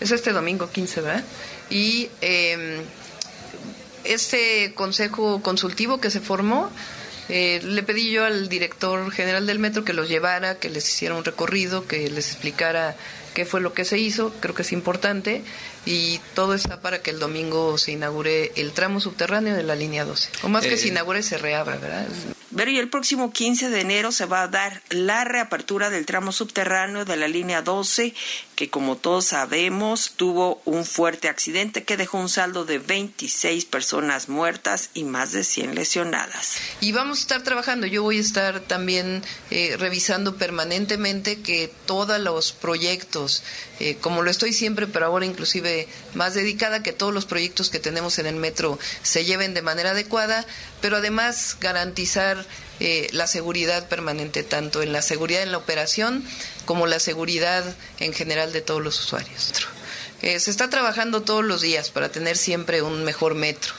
[0.00, 1.24] es este domingo 15, ¿verdad?
[1.70, 2.82] Y eh,
[4.04, 6.70] este consejo consultivo que se formó,
[7.28, 11.14] eh, le pedí yo al director general del metro que los llevara, que les hiciera
[11.14, 12.96] un recorrido, que les explicara
[13.32, 15.42] qué fue lo que se hizo, creo que es importante,
[15.86, 20.04] y todo está para que el domingo se inaugure el tramo subterráneo de la línea
[20.04, 20.30] 12.
[20.42, 22.06] O más que Eh, se inaugure, se reabra, ¿verdad?
[22.56, 26.30] Pero y el próximo 15 de enero se va a dar la reapertura del tramo
[26.30, 28.14] subterráneo de la línea 12,
[28.54, 34.28] que como todos sabemos tuvo un fuerte accidente que dejó un saldo de 26 personas
[34.28, 36.56] muertas y más de 100 lesionadas.
[36.80, 42.20] Y vamos a estar trabajando, yo voy a estar también eh, revisando permanentemente que todos
[42.20, 43.42] los proyectos,
[43.80, 47.80] eh, como lo estoy siempre, pero ahora inclusive más dedicada, que todos los proyectos que
[47.80, 50.46] tenemos en el metro se lleven de manera adecuada,
[50.80, 52.46] pero además garantizar
[52.80, 56.24] eh, la seguridad permanente, tanto en la seguridad en la operación
[56.64, 57.64] como la seguridad
[58.00, 59.52] en general de todos los usuarios.
[60.22, 63.74] Eh, se está trabajando todos los días para tener siempre un mejor metro.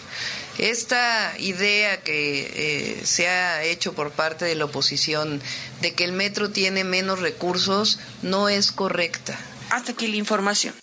[0.58, 5.42] Esta idea que eh, se ha hecho por parte de la oposición
[5.82, 9.38] de que el metro tiene menos recursos no es correcta.
[9.72, 10.74] Hasta aquí la información.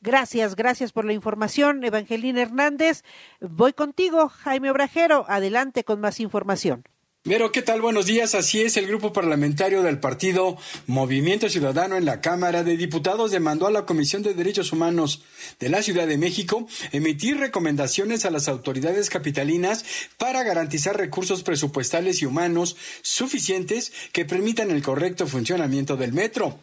[0.00, 3.02] Gracias, gracias por la información, Evangelina Hernández.
[3.40, 5.26] Voy contigo, Jaime Obrajero.
[5.28, 6.84] Adelante con más información.
[7.22, 7.82] Vero, ¿qué tal?
[7.82, 8.34] Buenos días.
[8.34, 10.56] Así es, el grupo parlamentario del partido
[10.86, 15.20] Movimiento Ciudadano en la Cámara de Diputados demandó a la Comisión de Derechos Humanos
[15.58, 19.84] de la Ciudad de México emitir recomendaciones a las autoridades capitalinas
[20.16, 26.58] para garantizar recursos presupuestales y humanos suficientes que permitan el correcto funcionamiento del metro.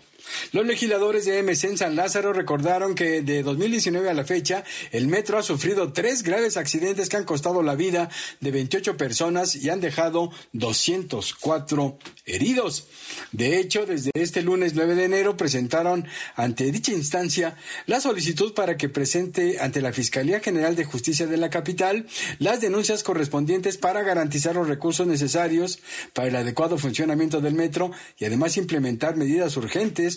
[0.52, 5.08] Los legisladores de MC en San Lázaro recordaron que de 2019 a la fecha, el
[5.08, 8.10] metro ha sufrido tres graves accidentes que han costado la vida
[8.40, 12.88] de 28 personas y han dejado 204 heridos.
[13.32, 17.56] De hecho, desde este lunes 9 de enero presentaron ante dicha instancia
[17.86, 22.08] la solicitud para que presente ante la Fiscalía General de Justicia de la capital
[22.40, 25.80] las denuncias correspondientes para garantizar los recursos necesarios
[26.14, 30.17] para el adecuado funcionamiento del metro y además implementar medidas urgentes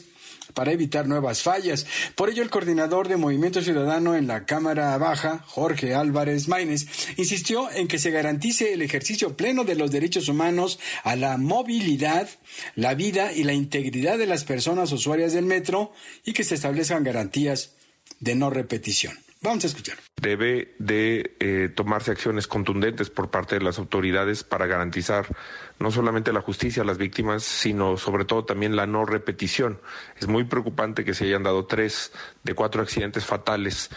[0.55, 1.87] para evitar nuevas fallas.
[2.15, 6.87] Por ello, el coordinador de Movimiento Ciudadano en la Cámara Baja, Jorge Álvarez Maínez,
[7.17, 12.29] insistió en que se garantice el ejercicio pleno de los derechos humanos a la movilidad,
[12.75, 15.93] la vida y la integridad de las personas usuarias del metro
[16.25, 17.73] y que se establezcan garantías
[18.19, 19.19] de no repetición.
[19.43, 19.97] Vamos a escuchar.
[20.21, 25.35] Debe de eh, tomarse acciones contundentes por parte de las autoridades para garantizar
[25.79, 29.81] no solamente la justicia a las víctimas, sino sobre todo también la no repetición.
[30.19, 32.13] Es muy preocupante que se hayan dado tres
[32.45, 33.89] de cuatro accidentes fatales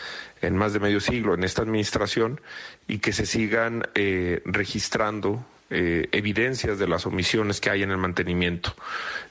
[0.41, 2.39] en más de medio siglo en esta administración
[2.88, 7.98] y que se sigan eh, registrando eh, evidencias de las omisiones que hay en el
[7.98, 8.76] mantenimiento.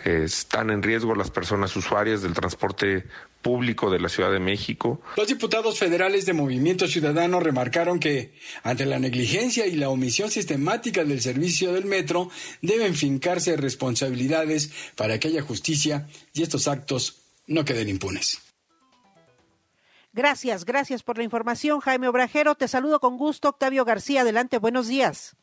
[0.05, 3.07] Están en riesgo las personas usuarias del transporte
[3.43, 5.01] público de la Ciudad de México.
[5.17, 8.33] Los diputados federales de Movimiento Ciudadano remarcaron que,
[8.63, 12.31] ante la negligencia y la omisión sistemática del servicio del metro,
[12.63, 18.39] deben fincarse responsabilidades para que haya justicia y estos actos no queden impunes.
[20.15, 22.55] Gracias, gracias por la información, Jaime Obrajero.
[22.55, 24.21] Te saludo con gusto, Octavio García.
[24.21, 25.37] Adelante, buenos días.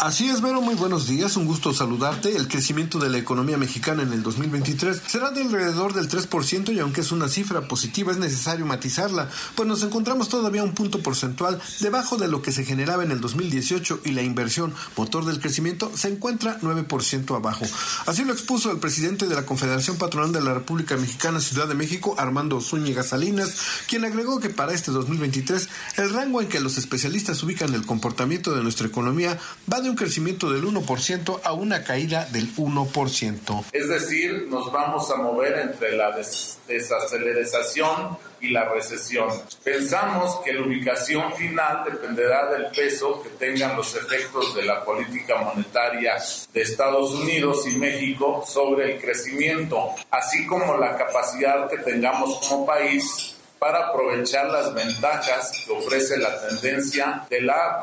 [0.00, 2.36] Así es, Vero, muy buenos días, un gusto saludarte.
[2.36, 6.80] El crecimiento de la economía mexicana en el 2023 será de alrededor del 3% y
[6.80, 11.60] aunque es una cifra positiva es necesario matizarla, pues nos encontramos todavía un punto porcentual
[11.80, 15.90] debajo de lo que se generaba en el 2018 y la inversión motor del crecimiento
[15.96, 17.64] se encuentra 9% abajo.
[18.06, 21.74] Así lo expuso el presidente de la Confederación Patronal de la República Mexicana Ciudad de
[21.74, 23.54] México, Armando Zúñiga Salinas,
[23.88, 28.54] quien agregó que para este 2023 el rango en que los especialistas ubican el comportamiento
[28.54, 29.38] de nuestra economía
[29.72, 33.64] va de un crecimiento del 1% a una caída del 1%.
[33.72, 39.28] Es decir, nos vamos a mover entre la des desaceleración y la recesión.
[39.62, 45.36] Pensamos que la ubicación final dependerá del peso que tengan los efectos de la política
[45.42, 46.14] monetaria
[46.52, 52.66] de Estados Unidos y México sobre el crecimiento, así como la capacidad que tengamos como
[52.66, 57.82] país para aprovechar las ventajas que ofrece la tendencia de la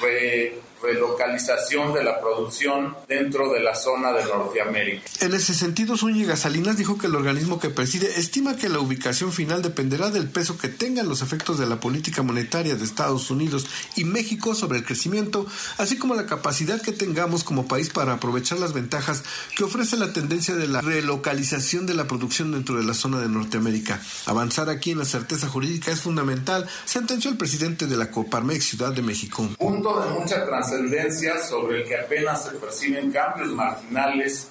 [0.00, 5.04] re, relocalización de la producción dentro de la zona de Norteamérica.
[5.20, 9.32] En ese sentido, Zúñiga Salinas dijo que el organismo que preside estima que la ubicación
[9.32, 13.66] final dependerá del peso que tengan los efectos de la política monetaria de Estados Unidos
[13.96, 15.46] y México sobre el crecimiento,
[15.78, 19.22] así como la capacidad que tengamos como país para aprovechar las ventajas
[19.56, 23.28] que ofrece la tendencia de la relocalización de la producción dentro de la zona de
[23.28, 24.00] Norteamérica.
[24.26, 28.92] Avanzar aquí en la certeza jurídica es fundamental, sentenció el presidente de la Coparmex Ciudad
[28.92, 29.48] de México.
[29.58, 34.48] Punto de mucha trascendencia sobre el que apenas se perciben cambios marginales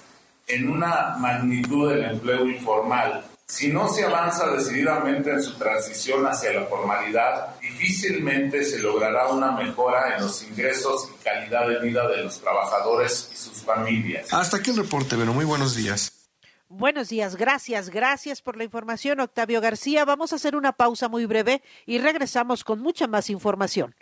[0.48, 3.26] en una magnitud del empleo informal.
[3.48, 9.52] Si no se avanza decididamente en su transición hacia la formalidad, difícilmente se logrará una
[9.52, 14.34] mejora en los ingresos y calidad de vida de los trabajadores y sus familias.
[14.34, 16.30] Hasta aquí el reporte, pero muy buenos días.
[16.70, 20.06] Buenos días, gracias, gracias por la información, Octavio García.
[20.06, 23.94] Vamos a hacer una pausa muy breve y regresamos con mucha más información.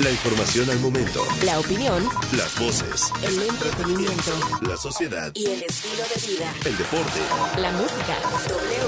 [0.00, 1.22] La información al momento.
[1.44, 2.08] La opinión.
[2.32, 3.12] Las voces.
[3.22, 4.32] El entretenimiento.
[4.62, 5.30] La sociedad.
[5.34, 6.54] Y el estilo de vida.
[6.64, 7.20] El deporte.
[7.58, 8.16] La música.
[8.48, 8.80] W.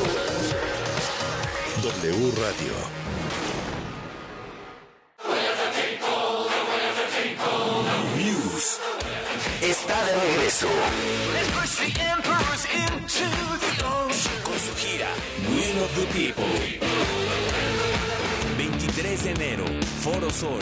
[1.83, 2.73] W Radio.
[8.17, 8.79] News.
[9.61, 10.69] Está de regreso.
[14.45, 15.11] Con su gira
[15.51, 16.93] Will of the People.
[18.57, 19.65] 23 de enero,
[20.03, 20.61] Foro Sol.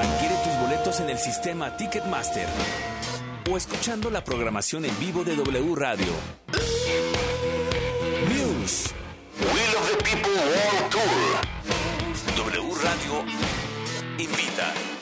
[0.00, 2.46] Adquiere tus boletos en el sistema Ticketmaster
[3.50, 6.12] o escuchando la programación en vivo de W Radio.
[8.28, 8.94] News.
[9.40, 11.40] Will of the People World Tour.
[12.36, 13.24] W Radio
[14.16, 15.01] invita.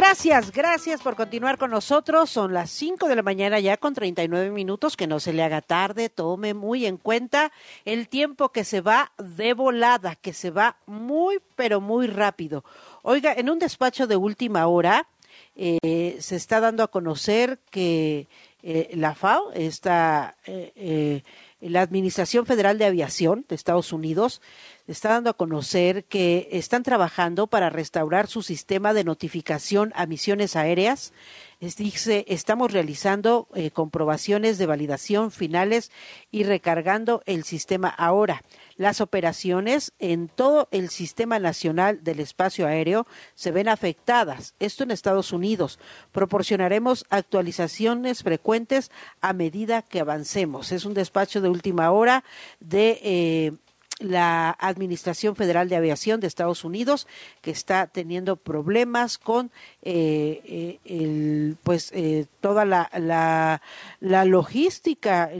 [0.00, 2.30] Gracias, gracias por continuar con nosotros.
[2.30, 4.96] Son las 5 de la mañana ya con 39 minutos.
[4.96, 6.08] Que no se le haga tarde.
[6.08, 7.50] Tome muy en cuenta
[7.84, 12.62] el tiempo que se va de volada, que se va muy, pero muy rápido.
[13.02, 15.08] Oiga, en un despacho de última hora
[15.56, 18.28] eh, se está dando a conocer que
[18.62, 21.24] eh, la FAO, esta, eh,
[21.60, 24.40] la Administración Federal de Aviación de Estados Unidos,
[24.86, 30.56] está dando a conocer que están trabajando para restaurar su sistema de notificación a misiones
[30.56, 31.12] aéreas.
[31.60, 35.90] dice, estamos realizando eh, comprobaciones de validación finales
[36.30, 38.42] y recargando el sistema ahora.
[38.78, 44.54] Las operaciones en todo el sistema nacional del espacio aéreo se ven afectadas.
[44.60, 45.80] Esto en Estados Unidos.
[46.12, 50.70] Proporcionaremos actualizaciones frecuentes a medida que avancemos.
[50.70, 52.22] Es un despacho de última hora
[52.60, 53.52] de eh,
[53.98, 57.06] la Administración Federal de Aviación de Estados Unidos,
[57.40, 59.50] que está teniendo problemas con
[59.82, 63.60] eh, eh, pues eh, toda la,
[64.00, 65.30] la logística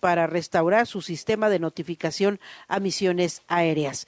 [0.00, 4.06] para restaurar su sistema de notificación a misiones aéreas.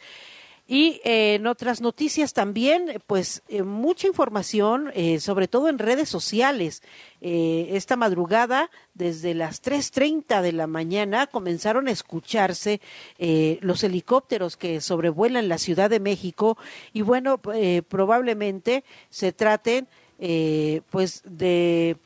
[0.72, 6.08] Y eh, en otras noticias también, pues eh, mucha información, eh, sobre todo en redes
[6.08, 6.82] sociales.
[7.20, 12.80] esta madrugada, desde las 3.30 de la mañana, comenzaron a escucharse
[13.60, 16.56] los helicópteros que sobrevuelan la Ciudad de México
[16.94, 17.38] y bueno,
[17.88, 19.86] probablemente se traten
[20.90, 21.96] pues de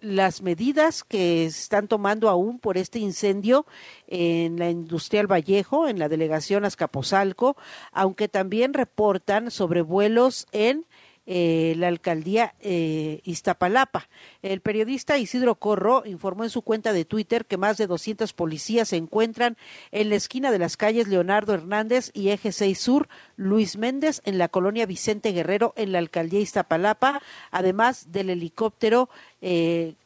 [0.00, 3.66] las medidas que están tomando aún por este incendio
[4.06, 7.56] en la Industrial Vallejo, en la delegación Azcapotzalco,
[7.92, 10.86] aunque también reportan sobrevuelos en
[11.30, 14.08] eh, la alcaldía eh, Iztapalapa.
[14.40, 18.88] El periodista Isidro Corro informó en su cuenta de Twitter que más de 200 policías
[18.88, 19.58] se encuentran
[19.92, 24.38] en la esquina de las calles Leonardo Hernández y Eje 6 Sur, Luis Méndez en
[24.38, 27.20] la colonia Vicente Guerrero en la alcaldía Iztapalapa,
[27.50, 29.10] además del helicóptero
[29.42, 29.96] eh,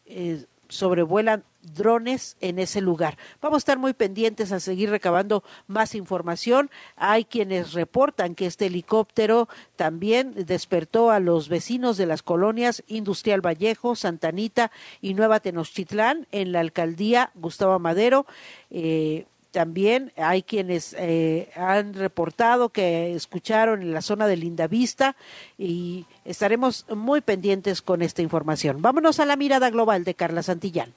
[0.69, 3.17] sobrevuelan drones en ese lugar.
[3.41, 6.71] Vamos a estar muy pendientes a seguir recabando más información.
[6.97, 13.41] Hay quienes reportan que este helicóptero también despertó a los vecinos de las colonias Industrial
[13.41, 18.27] Vallejo, Santanita y Nueva Tenochtitlán en la alcaldía Gustavo Madero.
[18.71, 25.15] Eh, también hay quienes eh, han reportado que escucharon en la zona de Lindavista
[25.59, 28.81] y estaremos muy pendientes con esta información.
[28.81, 30.95] Vámonos a la mirada global de Carla Santillán.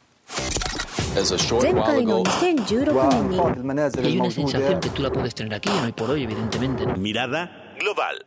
[4.03, 6.85] Hay una sensación que tú la puedes tener aquí, no hay por hoy, evidentemente.
[6.97, 8.25] Mirada global.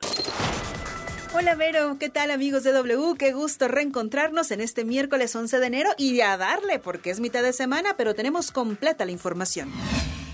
[1.34, 3.14] Hola Vero, ¿qué tal amigos de W?
[3.18, 7.42] Qué gusto reencontrarnos en este miércoles 11 de enero y a darle porque es mitad
[7.42, 9.70] de semana, pero tenemos completa la información.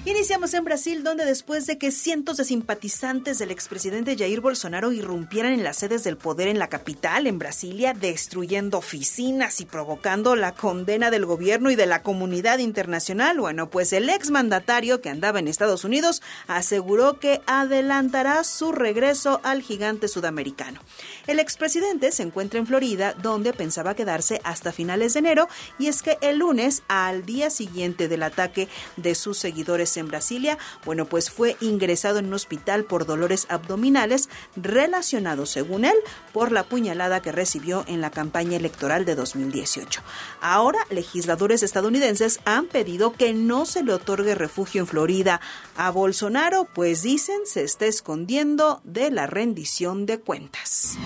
[0.06, 5.54] Iniciamos en Brasil, donde después de que cientos de simpatizantes del expresidente Jair Bolsonaro irrumpieran
[5.54, 10.52] en las sedes del poder en la capital, en Brasilia, destruyendo oficinas y provocando la
[10.52, 15.48] condena del gobierno y de la comunidad internacional, bueno, pues el exmandatario que andaba en
[15.48, 20.82] Estados Unidos aseguró que adelantará su regreso al gigante sudamericano.
[21.26, 25.48] El expresidente se encuentra en Florida, donde pensaba quedarse hasta finales de enero,
[25.78, 30.58] y es que el lunes, al día siguiente del ataque de sus seguidores en Brasilia,
[30.84, 35.96] bueno, pues fue ingresado en un hospital por dolores abdominales relacionados, según él,
[36.32, 40.02] por la puñalada que recibió en la campaña electoral de 2018.
[40.40, 45.40] Ahora, legisladores estadounidenses han pedido que no se le otorgue refugio en Florida
[45.76, 50.96] a Bolsonaro, pues dicen se está escondiendo de la rendición de cuentas.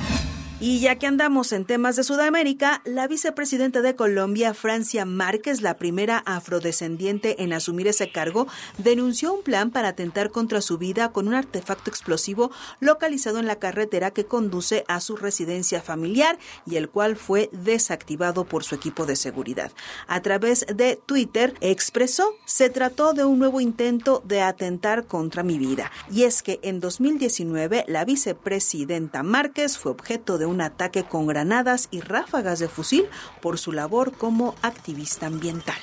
[0.61, 5.79] Y ya que andamos en temas de Sudamérica, la vicepresidenta de Colombia, Francia Márquez, la
[5.79, 11.29] primera afrodescendiente en asumir ese cargo, denunció un plan para atentar contra su vida con
[11.29, 12.51] un artefacto explosivo
[12.81, 18.45] localizado en la carretera que conduce a su residencia familiar y el cual fue desactivado
[18.45, 19.71] por su equipo de seguridad.
[20.09, 25.57] A través de Twitter expresó, se trató de un nuevo intento de atentar contra mi
[25.57, 25.93] vida.
[26.11, 31.89] Y es que en 2019 la vicepresidenta Márquez fue objeto de un ataque con granadas
[31.91, 33.07] y ráfagas de fusil
[33.41, 35.79] por su labor como activista ambiental.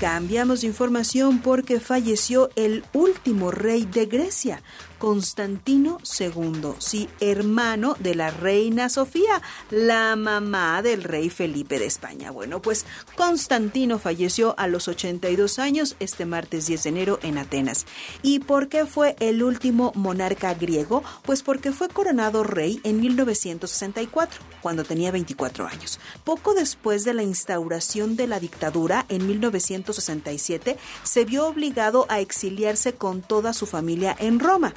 [0.00, 4.60] Cambiamos de información porque falleció el último rey de Grecia,
[5.04, 12.30] Constantino II, sí, hermano de la reina Sofía, la mamá del rey Felipe de España.
[12.30, 17.84] Bueno, pues Constantino falleció a los 82 años este martes 10 de enero en Atenas.
[18.22, 21.04] ¿Y por qué fue el último monarca griego?
[21.22, 26.00] Pues porque fue coronado rey en 1964, cuando tenía 24 años.
[26.24, 32.94] Poco después de la instauración de la dictadura en 1967, se vio obligado a exiliarse
[32.94, 34.72] con toda su familia en Roma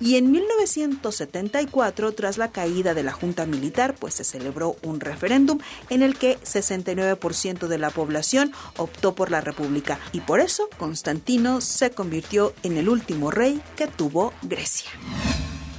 [0.00, 5.58] Y en 1974, tras la caída de la Junta Militar, pues se celebró un referéndum
[5.90, 9.98] en el que 69% de la población optó por la República.
[10.12, 14.90] Y por eso Constantino se convirtió en el último rey que tuvo Grecia.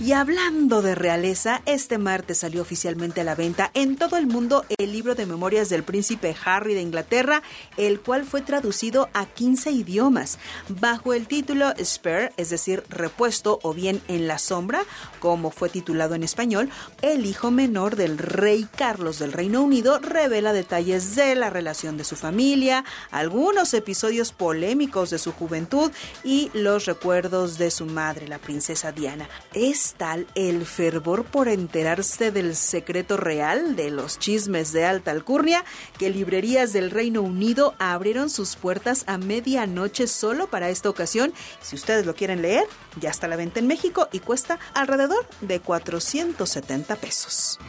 [0.02, 4.64] Y hablando de realeza, este martes salió oficialmente a la venta en todo el mundo
[4.78, 7.44] el libro de memorias del príncipe Harry de Inglaterra,
[7.76, 10.40] el cual fue traducido a 15 idiomas,
[10.70, 14.84] bajo el título Spare, es decir, repuesto o bien en la sombra,
[15.20, 16.70] como fue titulado en español.
[17.02, 22.06] El hijo menor del rey Carlos del Reino Unido revela detalles de la relación de
[22.06, 25.92] su familia, algunos episodios polémicos de su juventud
[26.24, 29.28] y los recuerdos de su madre, la princesa Diana.
[29.54, 35.64] Es tal el fervor por enterarse del secreto real de los chismes de alta alcurnia
[35.98, 41.34] que librerías del Reino Unido abrieron sus puertas a medianoche solo para esta ocasión.
[41.62, 42.66] Si ustedes lo quieren leer,
[43.00, 47.60] ya está a la venta en México y cuesta alrededor de 470 pesos.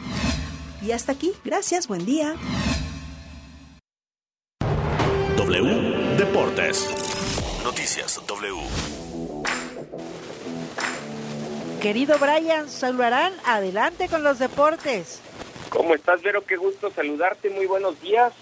[0.81, 2.35] Y hasta aquí, gracias, buen día.
[5.37, 6.87] W Deportes.
[7.63, 9.00] Noticias W.
[11.81, 15.19] Querido Brian Saluarán, adelante con los deportes.
[15.69, 16.45] ¿Cómo estás, Vero?
[16.45, 17.49] Qué gusto saludarte.
[17.49, 18.33] Muy buenos días.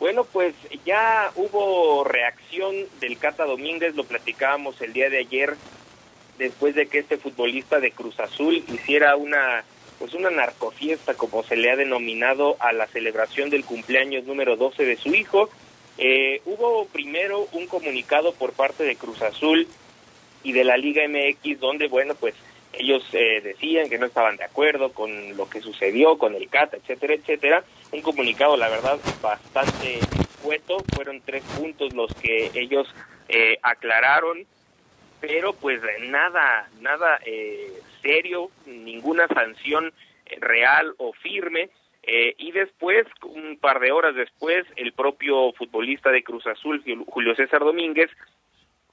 [0.00, 0.54] Bueno, pues
[0.86, 5.56] ya hubo reacción del Cata Domínguez, lo platicábamos el día de ayer,
[6.38, 9.62] después de que este futbolista de Cruz Azul hiciera una
[9.98, 14.86] pues una narcofiesta, como se le ha denominado a la celebración del cumpleaños número 12
[14.86, 15.50] de su hijo.
[15.98, 19.68] Eh, hubo primero un comunicado por parte de Cruz Azul
[20.42, 22.34] y de la Liga MX, donde, bueno, pues
[22.78, 26.74] ellos eh, decían que no estaban de acuerdo con lo que sucedió, con el CAT,
[26.74, 27.64] etcétera, etcétera.
[27.92, 30.00] Un comunicado, la verdad, bastante
[30.42, 30.78] cueto.
[30.94, 32.86] Fueron tres puntos los que ellos
[33.28, 34.46] eh, aclararon,
[35.20, 37.72] pero pues nada, nada eh,
[38.02, 39.92] serio, ninguna sanción
[40.40, 41.70] real o firme.
[42.06, 47.60] y después, un par de horas después, el propio futbolista de Cruz Azul, Julio César
[47.60, 48.10] Domínguez,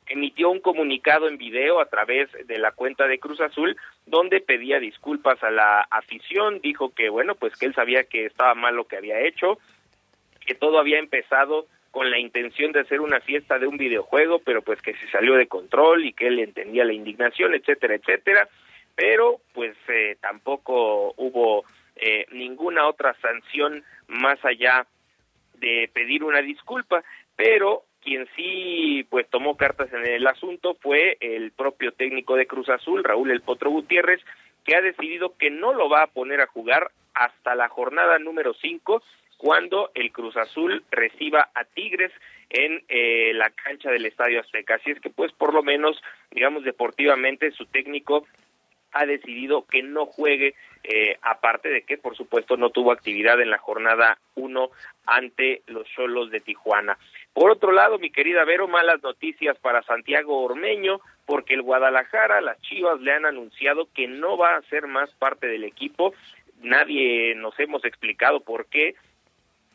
[0.07, 4.79] emitió un comunicado en video a través de la cuenta de Cruz Azul donde pedía
[4.79, 8.85] disculpas a la afición, dijo que bueno, pues que él sabía que estaba mal lo
[8.85, 9.57] que había hecho,
[10.45, 14.61] que todo había empezado con la intención de hacer una fiesta de un videojuego, pero
[14.61, 18.49] pues que se salió de control y que él entendía la indignación, etcétera, etcétera,
[18.95, 24.87] pero pues eh, tampoco hubo eh, ninguna otra sanción más allá
[25.59, 27.03] de pedir una disculpa,
[27.35, 32.69] pero quien sí pues tomó cartas en el asunto fue el propio técnico de Cruz
[32.69, 34.21] Azul, Raúl El Potro Gutiérrez,
[34.63, 38.53] que ha decidido que no lo va a poner a jugar hasta la jornada número
[38.53, 39.01] 5
[39.37, 42.11] cuando el Cruz Azul reciba a Tigres
[42.49, 44.75] en eh, la cancha del Estadio Azteca.
[44.75, 46.01] Así es que pues por lo menos,
[46.31, 48.25] digamos deportivamente, su técnico
[48.93, 53.49] ha decidido que no juegue, eh, aparte de que, por supuesto, no tuvo actividad en
[53.49, 54.69] la jornada 1
[55.07, 56.97] ante los Cholos de Tijuana.
[57.33, 62.61] Por otro lado, mi querida Vero, malas noticias para Santiago Ormeño, porque el Guadalajara, las
[62.61, 66.13] Chivas le han anunciado que no va a ser más parte del equipo.
[66.61, 68.95] Nadie nos hemos explicado por qué.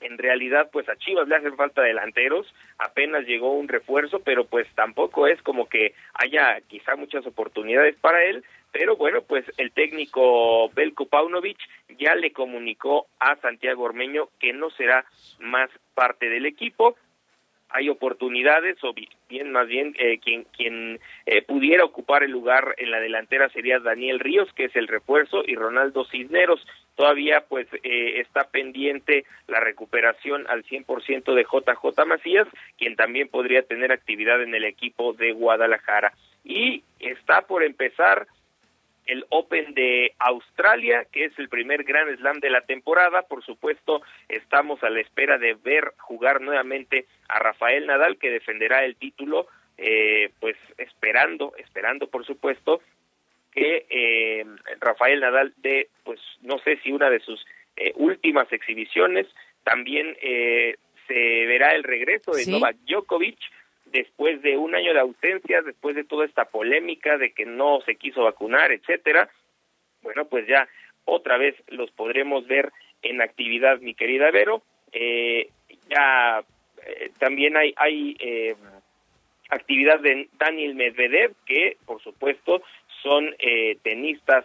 [0.01, 2.47] En realidad, pues a Chivas le hacen falta delanteros,
[2.79, 8.23] apenas llegó un refuerzo, pero pues tampoco es como que haya quizá muchas oportunidades para
[8.23, 11.59] él, pero bueno, pues el técnico Belko Paunovic
[11.99, 15.05] ya le comunicó a Santiago Ormeño que no será
[15.41, 16.97] más parte del equipo.
[17.71, 18.95] Hay oportunidades, o
[19.29, 23.79] bien más bien eh, quien, quien eh, pudiera ocupar el lugar en la delantera sería
[23.79, 26.67] Daniel Ríos, que es el refuerzo, y Ronaldo Cisneros.
[26.97, 32.49] Todavía pues eh, está pendiente la recuperación al 100% de JJ Macías,
[32.79, 36.13] quien también podría tener actividad en el equipo de Guadalajara.
[36.45, 38.27] Y está por empezar
[39.09, 43.23] el Open de Australia, que es el primer Gran Slam de la temporada.
[43.23, 44.03] Por supuesto,
[44.49, 49.47] estamos a la espera de ver jugar nuevamente a Rafael Nadal, que defenderá el título,
[49.77, 52.81] eh, pues esperando, esperando, por supuesto,
[53.53, 54.47] que eh,
[54.81, 57.45] Rafael Nadal dé, pues no sé si una de sus
[57.77, 59.27] eh, últimas exhibiciones.
[59.65, 63.39] También se verá el regreso de Novak Djokovic
[63.85, 67.97] después de un año de ausencia, después de toda esta polémica de que no se
[67.97, 69.29] quiso vacunar, etcétera,
[70.01, 70.67] bueno, pues ya
[71.05, 72.73] otra vez los podremos ver
[73.03, 74.63] en actividad, mi querida Vero.
[74.93, 75.49] Eh,
[75.91, 76.43] ya
[76.87, 78.55] eh, también hay, hay eh,
[79.49, 82.63] actividad de Daniel Medvedev, que por supuesto
[83.03, 83.35] son
[83.83, 84.45] tenistas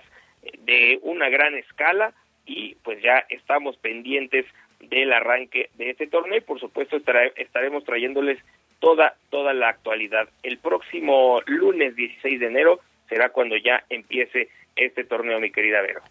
[0.60, 2.14] de una gran escala
[2.46, 4.46] y pues ya estamos pendientes
[4.80, 6.98] del arranque de este torneo y por supuesto
[7.36, 8.38] estaremos trayéndoles
[8.80, 10.30] toda, toda la actualidad.
[10.44, 12.80] El próximo lunes 16 de enero
[13.10, 16.02] será cuando ya empiece este torneo, mi querida Vero.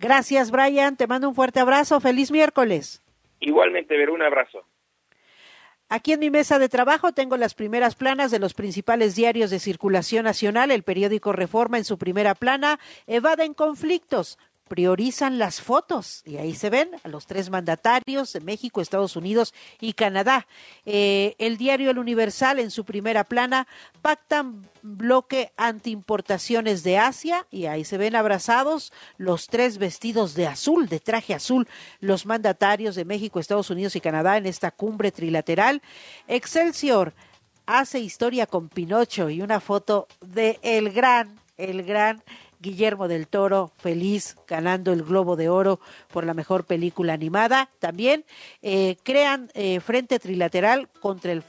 [0.00, 0.96] Gracias, Brian.
[0.96, 2.00] Te mando un fuerte abrazo.
[2.00, 3.02] Feliz miércoles.
[3.38, 4.64] Igualmente, Vero, un abrazo.
[5.92, 9.58] Aquí en mi mesa de trabajo tengo las primeras planas de los principales diarios de
[9.58, 10.70] circulación nacional.
[10.70, 14.38] El periódico Reforma en su primera plana evaden conflictos,
[14.70, 19.52] priorizan las fotos y ahí se ven a los tres mandatarios de México, Estados Unidos
[19.80, 20.46] y Canadá.
[20.86, 23.66] Eh, el diario El Universal en su primera plana
[24.00, 30.88] pactan bloque antiimportaciones de Asia y ahí se ven abrazados los tres vestidos de azul,
[30.88, 31.66] de traje azul,
[31.98, 35.82] los mandatarios de México, Estados Unidos y Canadá en esta cumbre trilateral.
[36.28, 37.12] Excelsior
[37.66, 42.22] hace historia con Pinocho y una foto de el gran, el gran
[42.60, 45.80] Guillermo del Toro, feliz, ganando el Globo de Oro
[46.12, 47.70] por la mejor película animada.
[47.78, 48.24] También
[48.62, 51.42] eh, crean eh, Frente Trilateral contra el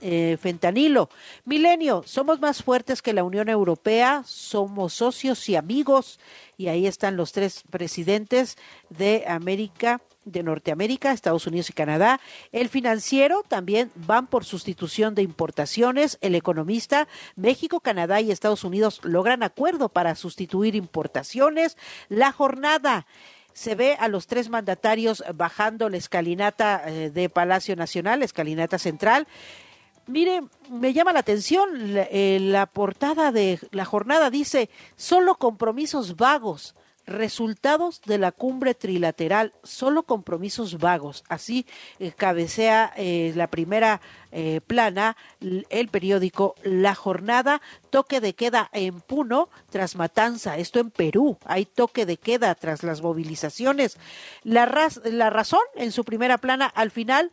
[0.00, 1.08] eh, fentanilo.
[1.44, 6.20] Milenio, somos más fuertes que la Unión Europea, somos socios y amigos.
[6.56, 8.56] Y ahí están los tres presidentes
[8.90, 10.00] de América
[10.32, 12.20] de Norteamérica, Estados Unidos y Canadá.
[12.52, 16.18] El financiero también van por sustitución de importaciones.
[16.20, 21.76] El economista, México, Canadá y Estados Unidos logran acuerdo para sustituir importaciones.
[22.08, 23.06] La jornada
[23.52, 28.78] se ve a los tres mandatarios bajando la escalinata eh, de Palacio Nacional, la escalinata
[28.78, 29.26] central.
[30.06, 36.74] Mire, me llama la atención eh, la portada de la jornada dice solo compromisos vagos
[37.08, 41.24] resultados de la cumbre trilateral, solo compromisos vagos.
[41.28, 41.66] Así
[41.98, 44.00] eh, cabecea eh, la primera
[44.30, 50.90] eh, plana el periódico La Jornada, toque de queda en Puno tras matanza, esto en
[50.90, 53.96] Perú, hay toque de queda tras las movilizaciones.
[54.44, 54.70] La,
[55.04, 57.32] la razón en su primera plana, al final,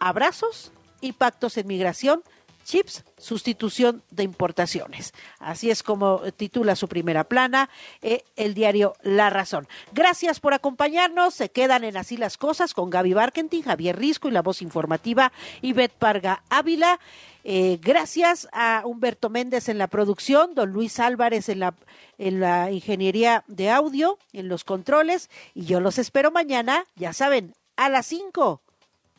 [0.00, 0.70] abrazos
[1.00, 2.22] y pactos en migración
[2.64, 5.12] chips, sustitución de importaciones.
[5.38, 9.68] Así es como titula su primera plana eh, el diario La Razón.
[9.92, 11.34] Gracias por acompañarnos.
[11.34, 15.32] Se quedan en Así las Cosas con Gaby Barkentin, Javier Risco y la voz informativa
[15.60, 16.98] Ivette Parga Ávila.
[17.44, 21.74] Eh, gracias a Humberto Méndez en la producción, don Luis Álvarez en la,
[22.18, 25.28] en la ingeniería de audio, en los controles.
[25.54, 28.60] Y yo los espero mañana, ya saben, a las 5.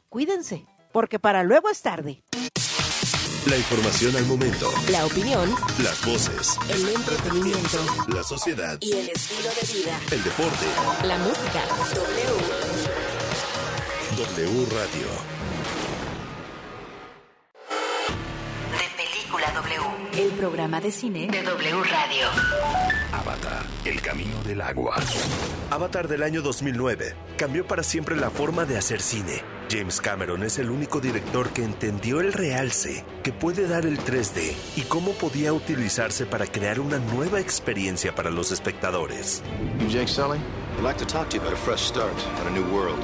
[0.09, 2.21] Cuídense, porque para luego es tarde.
[3.45, 4.71] La información al momento.
[4.89, 5.53] La opinión.
[5.83, 6.57] Las voces.
[6.69, 7.77] El entretenimiento.
[8.07, 8.77] La sociedad.
[8.79, 9.99] Y el estilo de vida.
[10.11, 10.65] El deporte.
[11.05, 11.61] La música.
[11.93, 12.37] W.
[14.15, 15.07] W Radio.
[18.71, 20.23] De Película W.
[20.23, 22.27] El programa de cine de W Radio.
[23.11, 24.95] Avatar, el camino del agua.
[25.69, 30.59] Avatar del año 2009 cambió para siempre la forma de hacer cine James Cameron es
[30.59, 35.51] el único director que entendió el realce que puede dar el 3D y cómo podía
[35.51, 39.41] utilizarse para crear una nueva experiencia para los espectadores.
[39.89, 40.39] Jake Sully,
[40.77, 42.99] I'd like to talk to you about a fresh start on a new world.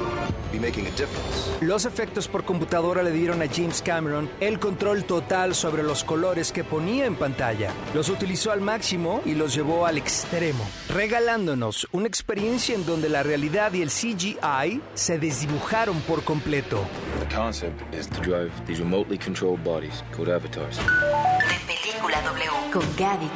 [1.60, 6.50] Los efectos por computadora le dieron a James Cameron el control total sobre los colores
[6.50, 7.70] que ponía en pantalla.
[7.94, 13.22] Los utilizó al máximo y los llevó al extremo, regalándonos una experiencia en donde la
[13.22, 16.84] realidad y el CGI se desdibujaron por completo.
[17.20, 20.78] The concept is to drive these remotely controlled bodies called avatars.
[20.78, 23.30] De película W con Gaby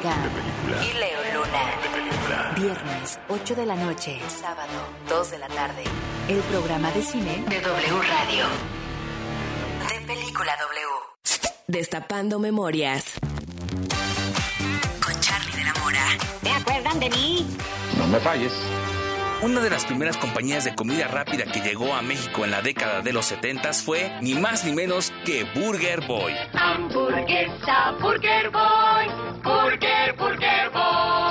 [0.83, 1.94] y Leo Luna.
[2.57, 4.21] Viernes, 8 de la noche.
[4.29, 4.71] Sábado,
[5.09, 5.83] 2 de la tarde.
[6.29, 8.45] El programa de cine de W Radio.
[9.89, 11.47] De Película W.
[11.67, 13.15] Destapando Memorias.
[15.05, 16.07] Con Charlie de la Mora.
[16.43, 17.47] ¿Te acuerdan de mí?
[17.99, 18.53] No me falles.
[19.43, 23.03] Una de las primeras compañías de comida rápida que llegó a México en la década
[23.03, 26.33] de los 70 fue ni más ni menos que Burger Boy.
[26.55, 29.07] Hamburguesa, Burger Boy,
[29.43, 31.24] Burger, Burger Boy.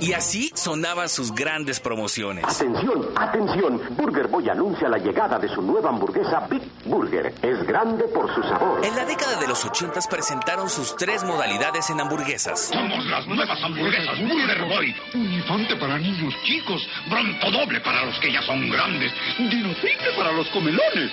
[0.00, 2.44] Y así sonaban sus grandes promociones.
[2.44, 3.80] Atención, atención.
[3.96, 7.34] Burger Boy anuncia la llegada de su nueva hamburguesa Big Burger.
[7.42, 8.84] Es grande por su sabor.
[8.84, 12.70] En la década de los 80 presentaron sus tres modalidades en hamburguesas.
[12.72, 14.94] Somos las nuevas hamburguesas Burger Boy.
[15.14, 20.12] Un infante para niños chicos, bronto doble para los que ya son grandes, dino triple
[20.16, 21.10] para los comelones.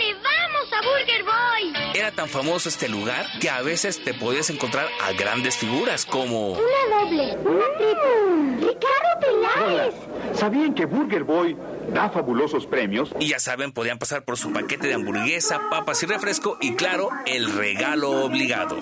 [0.00, 1.90] ¡Sale, vamos a Burger Boy!
[1.94, 6.52] Era tan famoso este lugar que a veces te podías encontrar a grandes figuras como...
[6.52, 8.72] Una doble, una triple.
[8.72, 9.94] ¡Ricardo Peláez!
[10.34, 11.56] ¿Sabían que Burger Boy
[11.88, 13.10] da fabulosos premios?
[13.18, 17.10] Y ya saben, podían pasar por su paquete de hamburguesa, papas y refresco y claro,
[17.26, 18.78] el regalo obligado.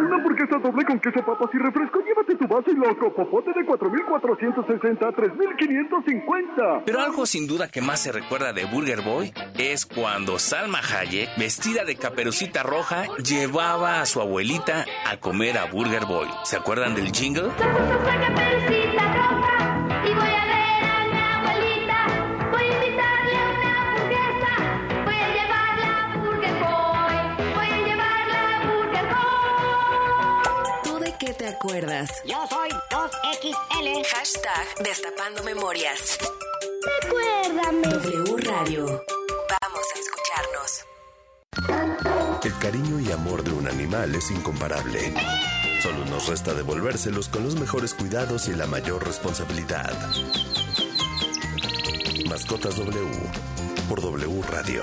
[0.00, 2.00] Una hamburguesa doble con queso, papas y refresco.
[2.00, 3.12] Llévate tu vaso y loco.
[3.14, 6.84] Popote de 4,460 a 3,550.
[6.84, 11.36] Pero algo sin duda que más se recuerda de Burger Boy es cuando Salma Hayek,
[11.38, 16.28] vestida de caperucita roja, llevaba a su abuelita a comer a Burger Boy.
[16.44, 17.50] ¿Se acuerdan del jingle?
[31.70, 32.10] Te acuerdas?
[32.24, 34.04] Yo soy 2XL.
[34.04, 36.18] Hashtag Destapando Memorias.
[37.02, 37.82] Recuérdame.
[37.82, 38.86] W Radio.
[39.60, 40.84] Vamos a escucharnos.
[42.42, 45.14] El cariño y amor de un animal es incomparable.
[45.82, 49.92] Solo nos resta devolvérselos con los mejores cuidados y la mayor responsabilidad.
[52.28, 53.10] Mascotas W
[53.88, 54.82] por W Radio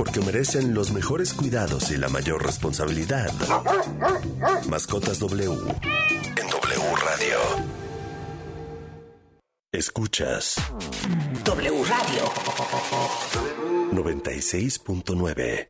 [0.00, 3.30] porque merecen los mejores cuidados y la mayor responsabilidad.
[4.66, 7.38] Mascotas W en W Radio.
[9.70, 10.54] Escuchas
[11.44, 12.24] W Radio
[13.92, 15.69] 96.9.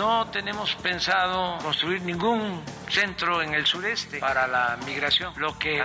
[0.00, 5.34] No tenemos pensado construir ningún centro en el sureste para la migración.
[5.36, 5.78] Lo que